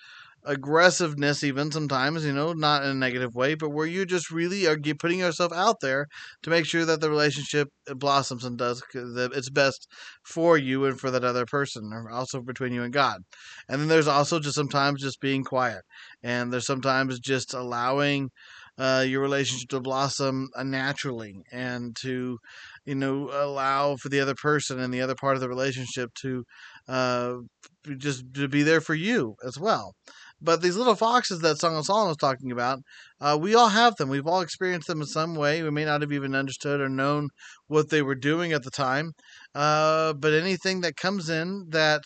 [0.46, 4.66] aggressiveness even sometimes you know not in a negative way but where you just really
[4.66, 6.06] are putting yourself out there
[6.42, 9.88] to make sure that the relationship blossoms and does its best
[10.24, 13.22] for you and for that other person or also between you and god.
[13.68, 15.82] And then there's also just sometimes just being quiet
[16.22, 18.30] and there's sometimes just allowing
[18.78, 22.38] uh, your relationship to blossom uh, naturally and to
[22.84, 26.44] you know allow for the other person and the other part of the relationship to
[26.88, 27.34] uh,
[27.96, 29.94] just to be there for you as well
[30.40, 32.80] but these little foxes that Song of Solomon was talking about,
[33.20, 34.08] uh, we all have them.
[34.08, 35.62] We've all experienced them in some way.
[35.62, 37.28] We may not have even understood or known
[37.68, 39.12] what they were doing at the time.
[39.54, 42.02] Uh, but anything that comes in that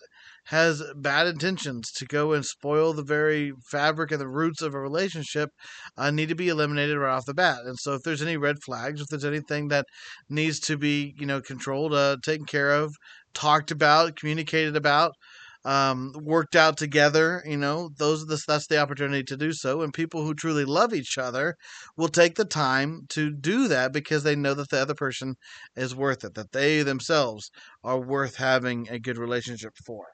[0.47, 4.81] has bad intentions to go and spoil the very fabric and the roots of a
[4.81, 5.51] relationship
[5.97, 7.59] uh, need to be eliminated right off the bat.
[7.65, 9.87] And so, if there's any red flags, if there's anything that
[10.29, 12.95] needs to be, you know, controlled, uh, taken care of,
[13.35, 15.13] talked about, communicated about,
[15.65, 17.43] um, worked out together.
[17.47, 19.83] You know, those the, that's the opportunity to do so.
[19.83, 21.57] And people who truly love each other
[21.97, 25.37] will take the time to do that because they know that the other person
[25.77, 27.51] is worth it, that they themselves
[27.85, 30.07] are worth having a good relationship for.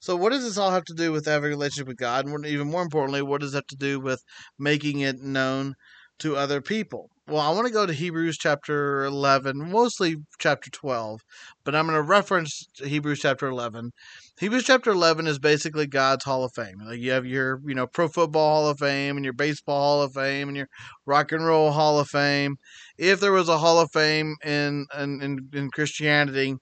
[0.00, 2.26] So, what does this all have to do with having a relationship with God?
[2.26, 4.22] And even more importantly, what does it have to do with
[4.58, 5.74] making it known
[6.20, 7.10] to other people?
[7.28, 11.20] Well, I want to go to Hebrews chapter 11, mostly chapter 12,
[11.62, 13.92] but I'm going to reference Hebrews chapter 11.
[14.40, 16.80] Hebrews chapter 11 is basically God's Hall of Fame.
[16.84, 20.02] Like you have your, you know, Pro Football Hall of Fame and your Baseball Hall
[20.02, 20.66] of Fame and your
[21.06, 22.56] Rock and Roll Hall of Fame.
[22.98, 26.56] If there was a Hall of Fame in in, in, in Christianity,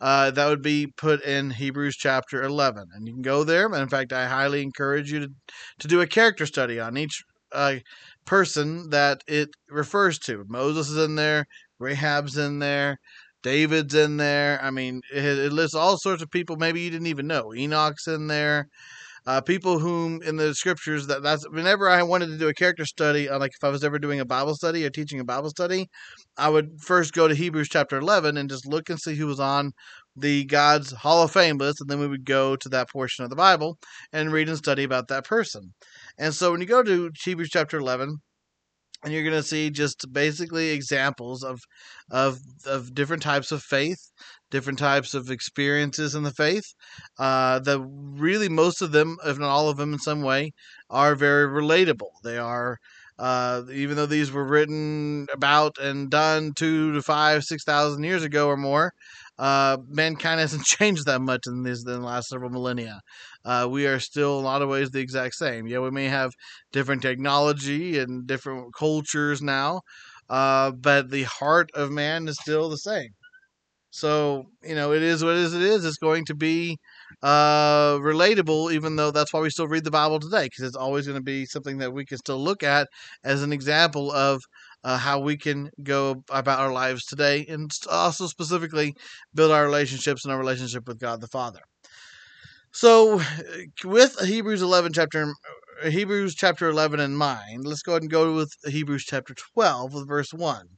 [0.00, 2.84] uh, that would be put in Hebrews chapter 11.
[2.94, 3.66] And you can go there.
[3.74, 5.28] In fact, I highly encourage you to,
[5.80, 7.76] to do a character study on each uh,
[8.26, 10.44] person that it refers to.
[10.48, 11.46] Moses is in there,
[11.80, 12.98] Rahab's in there,
[13.42, 14.58] David's in there.
[14.62, 17.54] I mean, it, it lists all sorts of people maybe you didn't even know.
[17.54, 18.68] Enoch's in there.
[19.26, 22.84] Uh, people whom in the scriptures that that's whenever I wanted to do a character
[22.84, 25.48] study, uh, like if I was ever doing a Bible study or teaching a Bible
[25.48, 25.88] study,
[26.36, 29.40] I would first go to Hebrews chapter 11 and just look and see who was
[29.40, 29.72] on
[30.16, 33.30] the God's Hall of Fame list, and then we would go to that portion of
[33.30, 33.78] the Bible
[34.12, 35.72] and read and study about that person.
[36.18, 38.18] And so when you go to Hebrews chapter 11,
[39.04, 41.60] and you're going to see just basically examples of
[42.10, 44.10] of of different types of faith
[44.50, 46.74] different types of experiences in the faith
[47.18, 50.52] uh, that really most of them if not all of them in some way
[50.90, 52.10] are very relatable.
[52.22, 52.78] They are
[53.18, 58.22] uh, even though these were written about and done two to five six thousand years
[58.24, 58.92] ago or more
[59.38, 63.00] uh, mankind hasn't changed that much in these in the last several millennia.
[63.44, 65.66] Uh, we are still in a lot of ways the exact same.
[65.66, 66.32] Yeah, we may have
[66.72, 69.82] different technology and different cultures now,
[70.28, 73.10] uh, but the heart of man is still the same.
[73.90, 75.54] So you know, it is what it is.
[75.54, 75.84] It is.
[75.84, 76.78] It's going to be
[77.22, 81.06] uh, relatable, even though that's why we still read the Bible today, because it's always
[81.06, 82.88] going to be something that we can still look at
[83.22, 84.42] as an example of
[84.84, 88.94] uh, how we can go about our lives today, and also specifically
[89.34, 91.60] build our relationships and our relationship with God the Father.
[92.72, 93.20] So,
[93.84, 95.32] with Hebrews 11 chapter
[95.84, 100.08] Hebrews chapter 11 in mind, let's go ahead and go with Hebrews chapter 12 with
[100.08, 100.68] verse 1.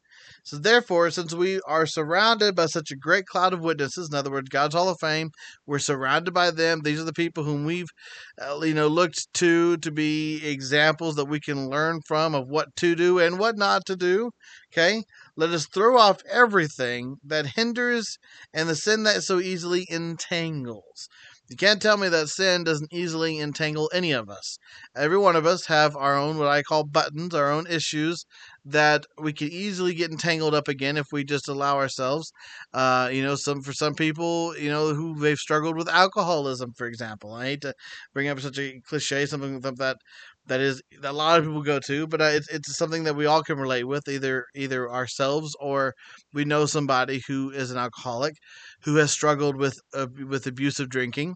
[0.47, 4.31] So therefore, since we are surrounded by such a great cloud of witnesses, in other
[4.31, 5.31] words, God's Hall of Fame,
[5.67, 6.83] we're surrounded by them.
[6.85, 7.89] These are the people whom we've,
[8.41, 12.69] uh, you know, looked to to be examples that we can learn from of what
[12.77, 14.31] to do and what not to do.
[14.73, 15.03] Okay,
[15.37, 18.19] let us throw off everything that hinders
[18.53, 21.09] and the sin that so easily entangles.
[21.49, 24.59] You can't tell me that sin doesn't easily entangle any of us.
[24.97, 28.25] Every one of us have our own what I call buttons, our own issues
[28.65, 32.33] that we can easily get entangled up again if we just allow ourselves.
[32.73, 36.89] Uh, you know, some for some people, you know, who they've struggled with alcoholism, for
[36.89, 37.33] example.
[37.33, 37.75] I hate to
[38.13, 39.99] bring up such a cliche, something that
[40.47, 43.17] that is that a lot of people go to, but uh, it's it's something that
[43.17, 45.95] we all can relate with, either either ourselves or
[46.33, 48.35] we know somebody who is an alcoholic
[48.85, 51.35] who has struggled with uh, with abusive drinking.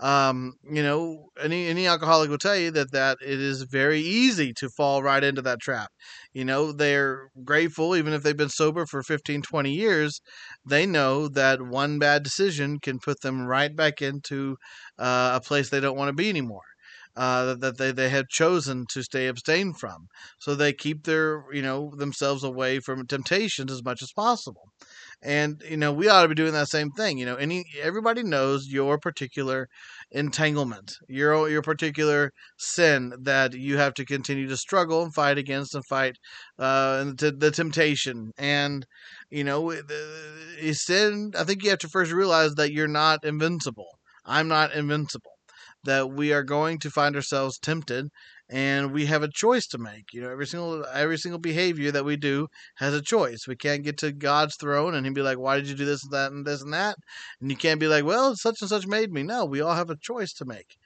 [0.00, 4.52] Um, you know, any any alcoholic will tell you that that it is very easy
[4.54, 5.90] to fall right into that trap.
[6.32, 10.20] You know, they're grateful even if they've been sober for 15, 20 years.
[10.64, 14.56] They know that one bad decision can put them right back into
[14.98, 16.62] uh, a place they don't want to be anymore
[17.16, 20.08] uh, that they, they have chosen to stay abstained from.
[20.38, 24.68] So they keep their, you know, themselves away from temptations as much as possible.
[25.22, 27.18] And, you know, we ought to be doing that same thing.
[27.18, 29.68] You know, any everybody knows your particular
[30.12, 35.74] entanglement, your your particular sin that you have to continue to struggle and fight against
[35.74, 36.16] and fight
[36.58, 38.30] uh, the, the temptation.
[38.38, 38.86] And,
[39.30, 39.74] you know,
[40.72, 43.98] sin, I think you have to first realize that you're not invincible.
[44.24, 45.37] I'm not invincible
[45.88, 48.10] that we are going to find ourselves tempted
[48.50, 50.12] and we have a choice to make.
[50.12, 53.46] You know every single every single behavior that we do has a choice.
[53.48, 56.04] We can't get to god's throne and he'd be like why did you do this
[56.04, 56.96] and that and this and that?
[57.40, 59.22] And you can't be like well such and such made me.
[59.22, 60.76] No we all have a choice to make.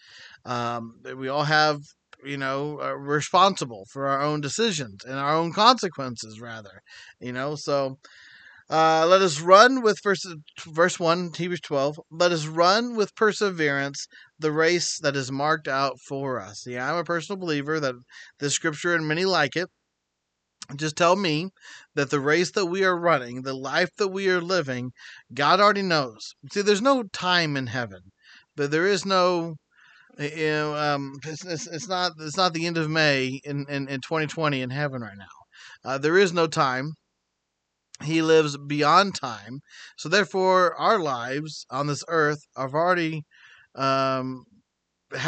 [0.45, 1.79] Um, we all have
[2.25, 6.81] you know are responsible for our own decisions and our own consequences rather
[7.19, 7.57] you know?
[7.57, 7.99] So
[8.73, 10.27] uh, let us run with verse,
[10.67, 12.01] verse 1, Hebrews 12.
[12.11, 14.07] Let us run with perseverance
[14.39, 16.67] the race that is marked out for us.
[16.67, 17.95] Yeah, I'm a personal believer that
[18.41, 19.69] this scripture and many like it
[20.77, 21.51] just tell me
[21.95, 24.93] that the race that we are running, the life that we are living,
[25.35, 26.35] God already knows.
[26.51, 28.01] See, there's no time in heaven,
[28.57, 29.57] but there is no,
[30.19, 33.89] you know, um, it's, it's, it's not it's not the end of May in, in,
[33.89, 35.27] in 2020 in heaven right now.
[35.85, 36.93] Uh, there is no time.
[38.03, 39.61] He lives beyond time.
[39.97, 43.23] So therefore, our lives on this earth have already,
[43.75, 44.45] um,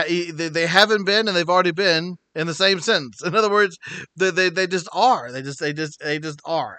[0.08, 3.22] they, they haven't been and they've already been in the same sentence.
[3.22, 3.76] In other words,
[4.16, 5.30] they, they, they just are.
[5.30, 6.78] They just, they just, they just are.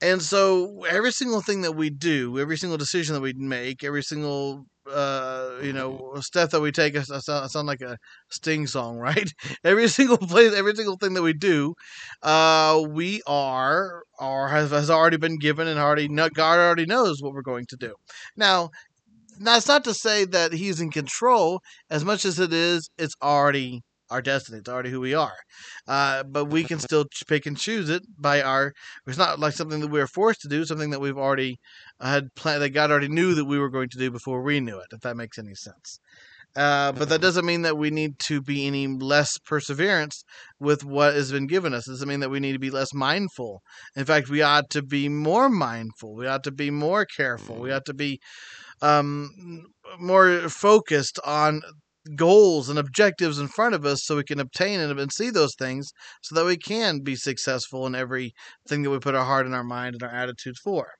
[0.00, 4.02] And so every single thing that we do, every single decision that we make, every
[4.02, 7.96] single uh, you know, step that we take, I sound, I sound like a
[8.30, 9.30] Sting song, right?
[9.64, 11.74] every single place, every single thing that we do,
[12.22, 17.32] uh, we are or has, has already been given and already God already knows what
[17.32, 17.94] we're going to do.
[18.36, 18.70] Now,
[19.40, 22.88] that's not to say that He's in control as much as it is.
[22.98, 24.58] It's already our destiny.
[24.58, 25.36] It's already who we are.
[25.86, 28.72] Uh, but we can still pick and choose it by our.
[29.06, 30.64] It's not like something that we are forced to do.
[30.64, 31.58] Something that we've already
[32.00, 32.62] had planned.
[32.62, 34.86] That God already knew that we were going to do before we knew it.
[34.92, 35.98] If that makes any sense.
[36.56, 40.24] Uh, but that doesn't mean that we need to be any less perseverance
[40.60, 41.88] with what has been given us.
[41.88, 43.62] It doesn't mean that we need to be less mindful.
[43.96, 46.14] In fact, we ought to be more mindful.
[46.14, 47.56] We ought to be more careful.
[47.56, 48.20] We ought to be
[48.82, 49.30] um,
[49.98, 51.62] more focused on
[52.16, 55.92] goals and objectives in front of us so we can obtain and see those things
[56.22, 59.64] so that we can be successful in everything that we put our heart and our
[59.64, 60.92] mind and our attitudes for.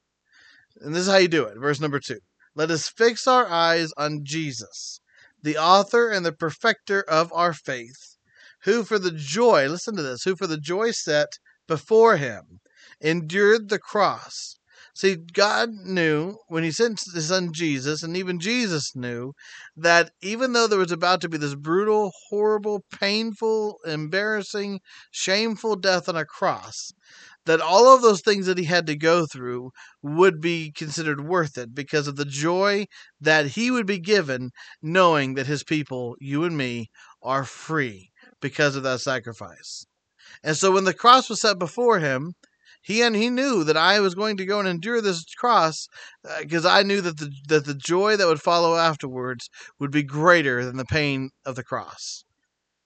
[0.80, 1.58] And this is how you do it.
[1.58, 2.20] Verse number two.
[2.54, 5.00] Let us fix our eyes on Jesus,
[5.42, 8.16] the author and the perfecter of our faith,
[8.62, 12.60] who for the joy, listen to this, who for the joy set before him
[13.00, 14.56] endured the cross
[14.96, 19.32] See, God knew when He sent His Son Jesus, and even Jesus knew
[19.76, 24.78] that even though there was about to be this brutal, horrible, painful, embarrassing,
[25.10, 26.92] shameful death on a cross,
[27.44, 31.58] that all of those things that He had to go through would be considered worth
[31.58, 32.86] it because of the joy
[33.20, 36.88] that He would be given knowing that His people, you and me,
[37.20, 39.86] are free because of that sacrifice.
[40.44, 42.34] And so when the cross was set before Him,
[42.84, 45.88] he and he knew that I was going to go and endure this cross
[46.38, 49.48] because uh, I knew that the that the joy that would follow afterwards
[49.80, 52.24] would be greater than the pain of the cross.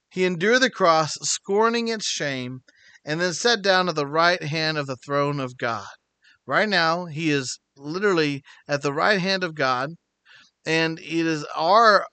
[0.09, 2.61] He endured the cross, scorning its shame,
[3.05, 5.89] and then sat down at the right hand of the throne of God.
[6.47, 9.91] Right now, he is literally at the right hand of God,
[10.65, 12.07] and it is our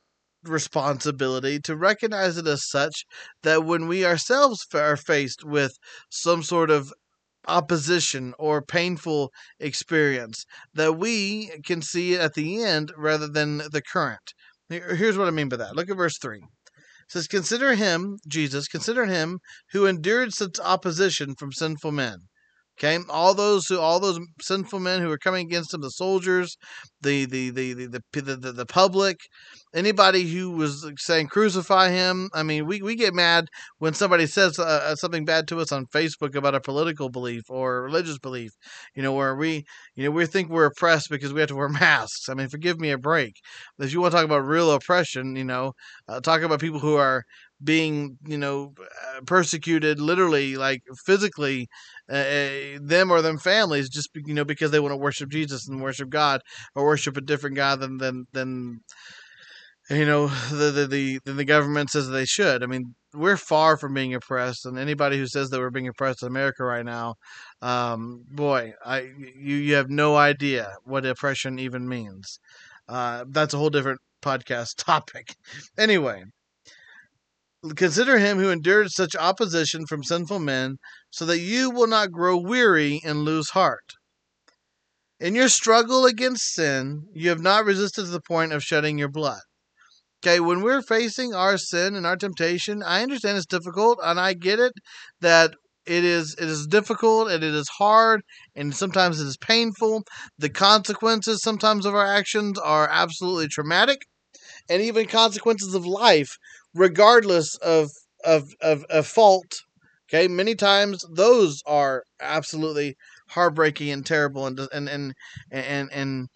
[0.43, 3.05] responsibility to recognize it as such
[3.43, 5.77] that when we ourselves are faced with
[6.09, 6.91] some sort of
[7.47, 14.33] opposition or painful experience that we can see at the end rather than the current.
[14.69, 15.75] Here's what I mean by that.
[15.75, 16.37] Look at verse 3.
[16.37, 16.43] It
[17.07, 19.39] says, Consider him, Jesus, consider him
[19.71, 22.27] who endured such opposition from sinful men
[22.77, 26.57] Okay, all those who, all those sinful men who were coming against him, the soldiers,
[27.01, 29.17] the the the the the, the, the public,
[29.73, 32.29] anybody who was saying crucify him.
[32.33, 33.47] I mean, we, we get mad
[33.77, 37.43] when somebody says uh, uh, something bad to us on Facebook about a political belief
[37.49, 38.51] or religious belief.
[38.93, 39.63] You know, where we
[39.95, 42.27] you know we think we're oppressed because we have to wear masks.
[42.29, 43.35] I mean, forgive me a break.
[43.79, 45.73] If you want to talk about real oppression, you know,
[46.09, 47.23] uh, talk about people who are
[47.63, 51.67] being you know uh, persecuted literally like physically
[52.09, 55.81] uh, them or them families just you know because they want to worship Jesus and
[55.81, 56.41] worship God
[56.75, 58.81] or worship a different God than than than
[59.89, 62.63] you know the the the, than the government says they should.
[62.63, 66.23] I mean, we're far from being oppressed, and anybody who says that we're being oppressed
[66.23, 67.15] in America right now,
[67.61, 72.39] um, boy, I you you have no idea what oppression even means.
[72.87, 75.35] Uh, that's a whole different podcast topic.
[75.77, 76.23] Anyway,
[77.75, 80.77] Consider him who endured such opposition from sinful men,
[81.09, 83.93] so that you will not grow weary and lose heart.
[85.19, 89.09] In your struggle against sin, you have not resisted to the point of shedding your
[89.09, 89.41] blood.
[90.21, 94.33] Okay, when we're facing our sin and our temptation, I understand it's difficult, and I
[94.33, 94.73] get it
[95.21, 95.55] that
[95.85, 98.21] it is it is difficult and it is hard
[98.55, 100.03] and sometimes it is painful.
[100.37, 103.99] The consequences sometimes of our actions are absolutely traumatic
[104.69, 106.37] and even consequences of life
[106.75, 107.89] regardless of
[108.23, 109.61] of of, of fault.
[110.07, 112.95] Okay, many times those are absolutely
[113.29, 115.13] heartbreaking and terrible and and and
[115.51, 116.27] and and,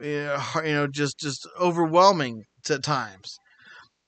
[0.00, 3.38] uh, you know just just overwhelming at times.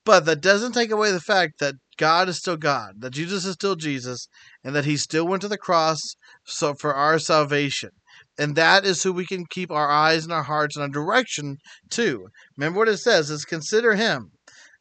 [0.03, 3.53] But that doesn't take away the fact that God is still God, that Jesus is
[3.53, 4.27] still Jesus,
[4.63, 5.99] and that He still went to the cross
[6.43, 7.91] so for our salvation.
[8.39, 11.57] And that is who we can keep our eyes and our hearts and our direction
[11.91, 12.27] to.
[12.57, 14.31] Remember what it says is consider Him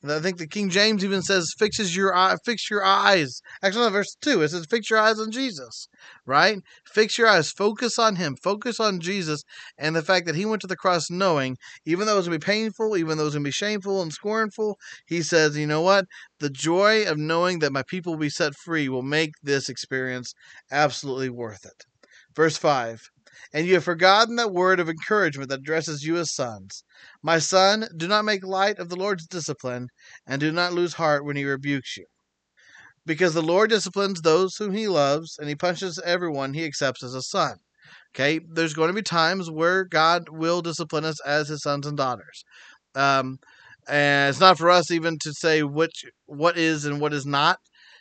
[0.02, 3.90] I think the King James even says, "Fixes your eye, fix your eyes." Actually, no,
[3.90, 5.88] verse two it says, "Fix your eyes on Jesus."
[6.24, 6.58] Right?
[6.86, 7.50] Fix your eyes.
[7.50, 8.34] Focus on Him.
[8.42, 9.42] Focus on Jesus
[9.76, 12.38] and the fact that He went to the cross, knowing, even though it was gonna
[12.38, 15.82] be painful, even though it was gonna be shameful and scornful, He says, "You know
[15.82, 16.06] what?
[16.38, 20.32] The joy of knowing that my people will be set free will make this experience
[20.70, 21.84] absolutely worth it."
[22.34, 23.10] Verse five.
[23.52, 26.84] And you have forgotten that word of encouragement that addresses you as sons.
[27.22, 29.88] My son, do not make light of the Lord's discipline,
[30.26, 32.06] and do not lose heart when he rebukes you.
[33.06, 37.14] Because the Lord disciplines those whom he loves, and he punishes everyone he accepts as
[37.14, 37.56] a son.
[38.14, 41.96] Okay, there's going to be times where God will discipline us as his sons and
[41.96, 42.44] daughters.
[42.94, 43.38] Um,
[43.88, 47.58] and it's not for us even to say which what is and what is not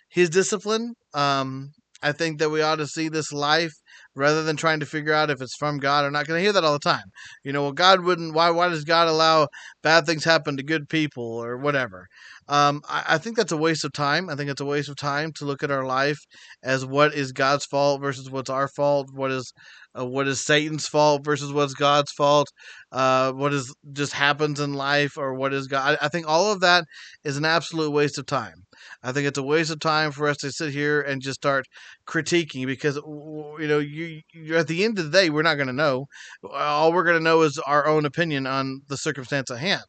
[0.09, 0.93] his discipline.
[1.13, 1.71] Um,
[2.01, 3.73] I think that we ought to see this life
[4.15, 6.21] rather than trying to figure out if it's from God or not.
[6.21, 7.05] Because I hear that all the time.
[7.43, 8.33] You know, well, God wouldn't.
[8.33, 8.49] Why?
[8.49, 9.47] Why does God allow
[9.83, 12.07] bad things happen to good people or whatever?
[12.47, 14.29] Um, I, I think that's a waste of time.
[14.29, 16.19] I think it's a waste of time to look at our life
[16.63, 19.09] as what is God's fault versus what's our fault.
[19.13, 19.53] What is
[19.97, 22.47] uh, what is Satan's fault versus what's God's fault,
[22.91, 25.97] uh, what is just happens in life or what is God.
[26.01, 26.85] I, I think all of that
[27.23, 28.65] is an absolute waste of time.
[29.03, 31.65] I think it's a waste of time for us to sit here and just start
[32.07, 35.67] critiquing because you know you, you at the end of the day we're not going
[35.67, 36.05] to know.
[36.51, 39.83] All we're going to know is our own opinion on the circumstance at hand.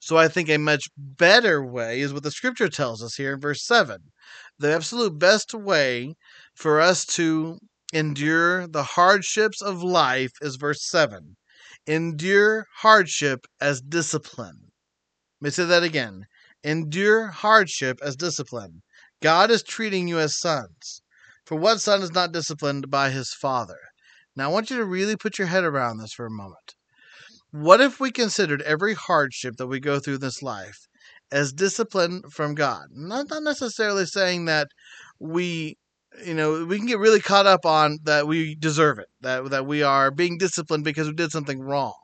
[0.00, 3.40] So I think a much better way is what the scripture tells us here in
[3.40, 3.98] verse 7.
[4.58, 6.14] The absolute best way
[6.54, 7.58] for us to
[7.92, 11.36] endure the hardships of life is verse 7.
[11.86, 14.72] Endure hardship as discipline.
[15.40, 16.26] Let me say that again.
[16.64, 18.82] Endure hardship as discipline.
[19.22, 21.02] God is treating you as sons.
[21.44, 23.78] For what son is not disciplined by his father?
[24.34, 26.74] Now, I want you to really put your head around this for a moment.
[27.50, 30.88] What if we considered every hardship that we go through in this life
[31.30, 32.88] as discipline from God?
[32.90, 34.68] Not, not necessarily saying that
[35.20, 35.76] we
[36.24, 39.66] you know, we can get really caught up on that we deserve it, that that
[39.66, 41.94] we are being disciplined because we did something wrong.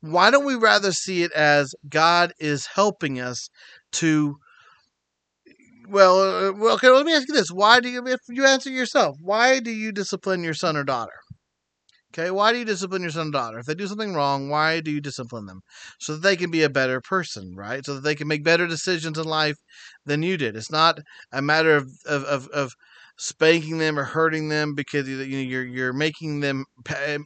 [0.00, 3.48] Why don't we rather see it as God is helping us
[3.92, 4.36] to
[5.88, 7.50] well, uh, well, okay, let me ask you this.
[7.50, 11.12] Why do you if you answer yourself, why do you discipline your son or daughter?
[12.16, 13.58] Okay, why do you discipline your son or daughter?
[13.58, 15.62] If they do something wrong, why do you discipline them?
[15.98, 17.84] So that they can be a better person, right?
[17.84, 19.56] So that they can make better decisions in life
[20.06, 20.54] than you did.
[20.56, 21.00] It's not
[21.32, 22.72] a matter of of, of, of
[23.16, 26.64] spanking them or hurting them because you know you're you're making them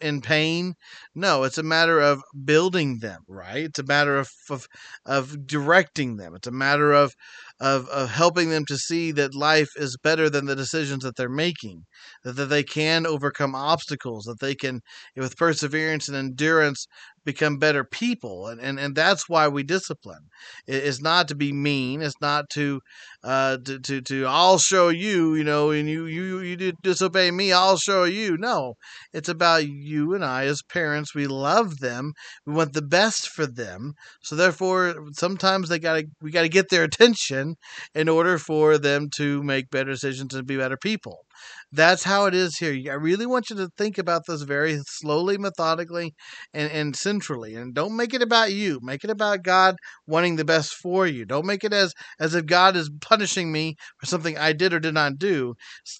[0.01, 0.75] in pain.
[1.15, 3.65] No, it's a matter of building them, right?
[3.65, 4.67] It's a matter of of,
[5.07, 6.35] of directing them.
[6.35, 7.15] It's a matter of
[7.61, 11.29] of, of helping them to see that life is better than the decisions that they're
[11.29, 11.85] making,
[12.23, 14.81] that, that they can overcome obstacles, that they can,
[15.17, 16.87] with perseverance and endurance,
[17.25, 20.29] become better people and, and and that's why we discipline
[20.67, 22.81] it's not to be mean it's not to
[23.25, 27.53] uh to to, to i'll show you you know and you you you disobey me
[27.53, 28.75] i'll show you no
[29.13, 32.13] it's about you and i as parents we love them
[32.47, 33.93] we want the best for them
[34.23, 37.57] so therefore sometimes they gotta we gotta get their attention
[37.95, 41.25] in order for them to make better decisions and be better people
[41.73, 42.91] that's how it is here.
[42.91, 46.15] I really want you to think about this very slowly, methodically,
[46.55, 47.55] and, and centrally.
[47.55, 48.81] And don't make it about you.
[48.83, 51.25] Make it about God wanting the best for you.
[51.25, 54.81] Don't make it as, as if God is punishing me for something I did or
[54.81, 55.55] did not do.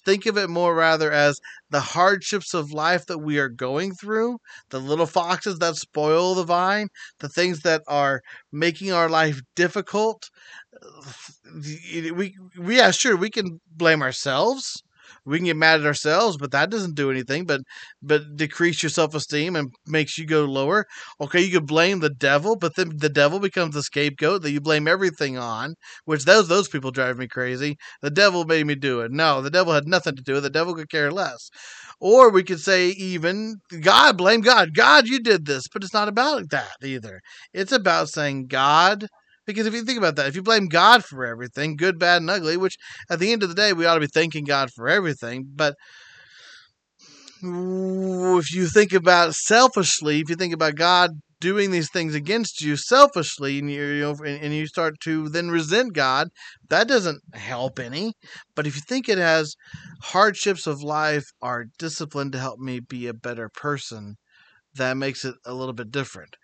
[0.05, 1.39] Think of it more rather as
[1.69, 4.37] the hardships of life that we are going through,
[4.69, 6.87] the little foxes that spoil the vine,
[7.19, 10.29] the things that are making our life difficult.
[11.53, 14.83] We, yeah, sure, we can blame ourselves
[15.25, 17.61] we can get mad at ourselves, but that doesn't do anything but
[18.01, 20.85] but decrease your self esteem and makes you go lower.
[21.21, 24.61] Okay, you could blame the devil, but then the devil becomes the scapegoat that you
[24.61, 27.77] blame everything on, which those those people drive me crazy.
[28.01, 29.11] The devil made me do it.
[29.11, 30.53] No, the devil had nothing to do with it.
[30.53, 31.49] The devil could care less.
[31.99, 34.73] Or we could say even God, blame God.
[34.73, 37.21] God, you did this, but it's not about that either.
[37.53, 39.07] It's about saying God
[39.53, 42.29] because if you think about that, if you blame God for everything, good, bad, and
[42.29, 42.77] ugly, which
[43.09, 45.75] at the end of the day, we ought to be thanking God for everything, but
[47.41, 52.75] if you think about selfishly, if you think about God doing these things against you
[52.75, 56.27] selfishly, and you, you know, and you start to then resent God,
[56.69, 58.11] that doesn't help any.
[58.55, 59.55] But if you think it has
[60.01, 64.17] hardships of life are disciplined to help me be a better person,
[64.75, 66.35] that makes it a little bit different.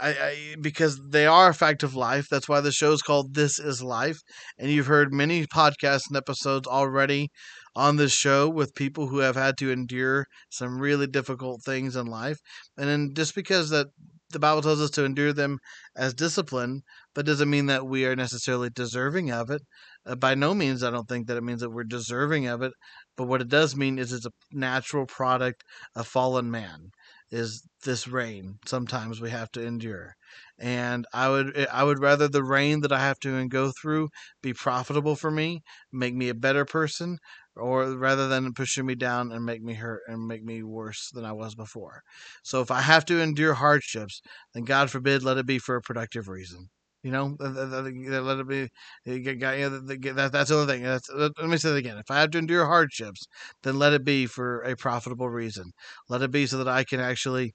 [0.00, 2.26] I, I, because they are a fact of life.
[2.30, 4.18] That's why the show is called This Is Life.
[4.58, 7.28] And you've heard many podcasts and episodes already
[7.76, 12.06] on this show with people who have had to endure some really difficult things in
[12.06, 12.38] life.
[12.76, 13.88] And then just because that
[14.30, 15.58] the Bible tells us to endure them
[15.96, 16.82] as discipline,
[17.14, 19.62] but doesn't mean that we are necessarily deserving of it.
[20.06, 22.72] Uh, by no means, I don't think that it means that we're deserving of it.
[23.16, 26.90] But what it does mean is it's a natural product of fallen man
[27.30, 30.14] is this rain sometimes we have to endure.
[30.58, 34.08] And i would i would rather the rain that i have to go through
[34.42, 35.62] be profitable for me
[35.92, 37.18] make me a better person
[37.56, 41.24] or rather than pushing me down and make me hurt and make me worse than
[41.24, 42.02] i was before.
[42.42, 44.20] So if i have to endure hardships
[44.54, 46.70] then god forbid let it be for a productive reason
[47.02, 48.68] you know, let it be.
[49.04, 50.82] That, that's the other thing.
[50.82, 51.98] That's, let me say it again.
[51.98, 53.26] If I have to endure hardships,
[53.62, 55.72] then let it be for a profitable reason.
[56.08, 57.54] Let it be so that I can actually,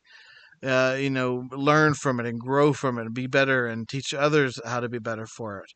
[0.64, 4.14] uh, you know, learn from it and grow from it and be better and teach
[4.14, 5.72] others how to be better for it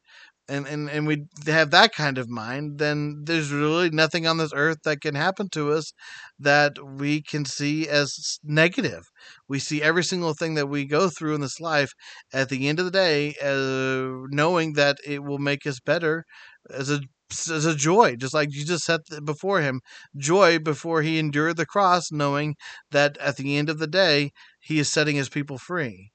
[0.50, 4.52] and, and, and we have that kind of mind, then there's really nothing on this
[4.54, 5.94] earth that can happen to us
[6.40, 9.04] that we can see as negative.
[9.48, 11.92] We see every single thing that we go through in this life
[12.34, 16.26] at the end of the day, uh, knowing that it will make us better
[16.70, 19.82] as a as a joy, just like Jesus said before him,
[20.18, 22.56] joy before he endured the cross, knowing
[22.90, 26.12] that at the end of the day, he is setting his people free.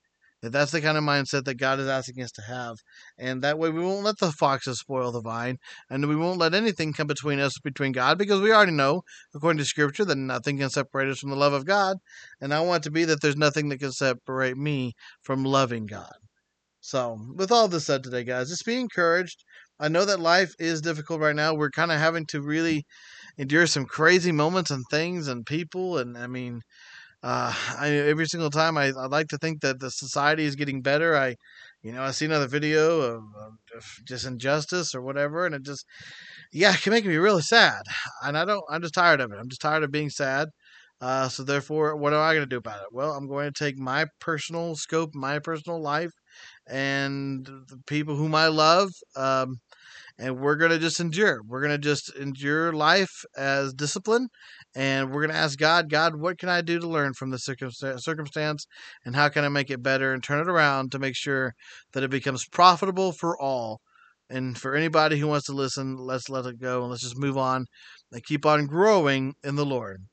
[0.52, 2.76] That's the kind of mindset that God is asking us to have.
[3.18, 5.58] And that way we won't let the foxes spoil the vine,
[5.90, 9.02] and we won't let anything come between us, between God, because we already know,
[9.34, 11.98] according to Scripture, that nothing can separate us from the love of God.
[12.40, 14.92] And I want to be that there's nothing that can separate me
[15.22, 16.14] from loving God.
[16.80, 19.42] So, with all this said today, guys, just be encouraged.
[19.80, 21.54] I know that life is difficult right now.
[21.54, 22.84] We're kind of having to really
[23.38, 25.96] endure some crazy moments and things and people.
[25.96, 26.60] And I mean,
[27.24, 30.82] uh, I, every single time I, I like to think that the society is getting
[30.82, 31.16] better.
[31.16, 31.36] I,
[31.82, 33.22] you know, I see another video of,
[33.74, 35.86] of, just injustice or whatever, and it just,
[36.52, 37.82] yeah, it can make me really sad.
[38.22, 39.38] And I don't, I'm just tired of it.
[39.40, 40.48] I'm just tired of being sad.
[41.00, 42.88] Uh, so therefore, what am I going to do about it?
[42.92, 46.12] Well, I'm going to take my personal scope, my personal life,
[46.66, 49.56] and the people whom I love, um,
[50.18, 51.40] and we're going to just endure.
[51.46, 54.28] We're going to just endure life as discipline,
[54.74, 57.44] and we're going to ask God, God, what can I do to learn from this
[57.44, 58.66] circumstance,
[59.04, 61.54] and how can I make it better and turn it around to make sure
[61.92, 63.80] that it becomes profitable for all.
[64.30, 67.38] And for anybody who wants to listen, let's let it go and let's just move
[67.38, 67.66] on
[68.10, 70.06] and keep on growing in the Lord.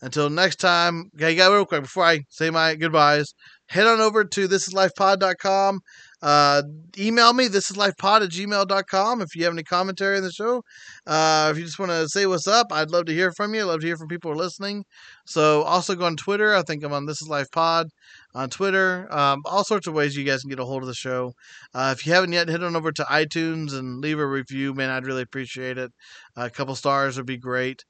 [0.00, 3.34] Until next time, okay, got real quick before I say my goodbyes,
[3.68, 5.80] head on over to thisislifepod.com
[6.22, 6.62] Uh,
[6.98, 10.62] email me, this is lifepod at gmail.com if you have any commentary on the show.
[11.06, 13.62] Uh, if you just want to say what's up, I'd love to hear from you.
[13.62, 14.84] I'd love to hear from people who are listening.
[15.24, 16.54] So also go on Twitter.
[16.54, 17.88] I think I'm on This Is Life Pod
[18.34, 19.08] on Twitter.
[19.10, 21.32] Um, all sorts of ways you guys can get a hold of the show.
[21.72, 24.90] Uh, if you haven't yet, head on over to iTunes and leave a review, man.
[24.90, 25.92] I'd really appreciate it.
[26.36, 27.84] a couple stars would be great.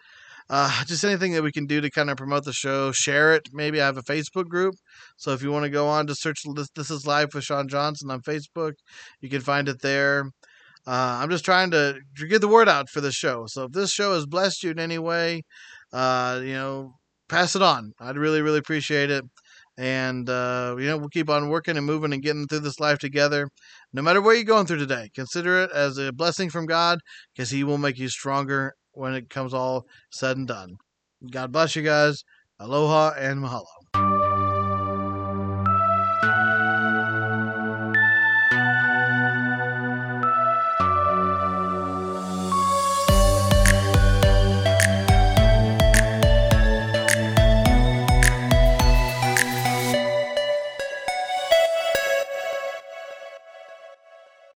[0.51, 3.49] Uh, just anything that we can do to kind of promote the show, share it.
[3.53, 4.75] Maybe I have a Facebook group,
[5.17, 7.69] so if you want to go on to search this, this is life with Sean
[7.69, 8.73] Johnson on Facebook,
[9.21, 10.25] you can find it there.
[10.87, 13.45] Uh, I'm just trying to get the word out for the show.
[13.47, 15.43] So if this show has blessed you in any way,
[15.93, 16.95] uh, you know,
[17.29, 17.93] pass it on.
[18.01, 19.25] I'd really, really appreciate it.
[19.79, 22.99] And, uh, you know, we'll keep on working and moving and getting through this life
[22.99, 23.49] together.
[23.93, 26.99] No matter what you're going through today, consider it as a blessing from God
[27.33, 30.77] because He will make you stronger when it comes all said and done.
[31.31, 32.25] God bless you guys.
[32.59, 33.80] Aloha and mahalo.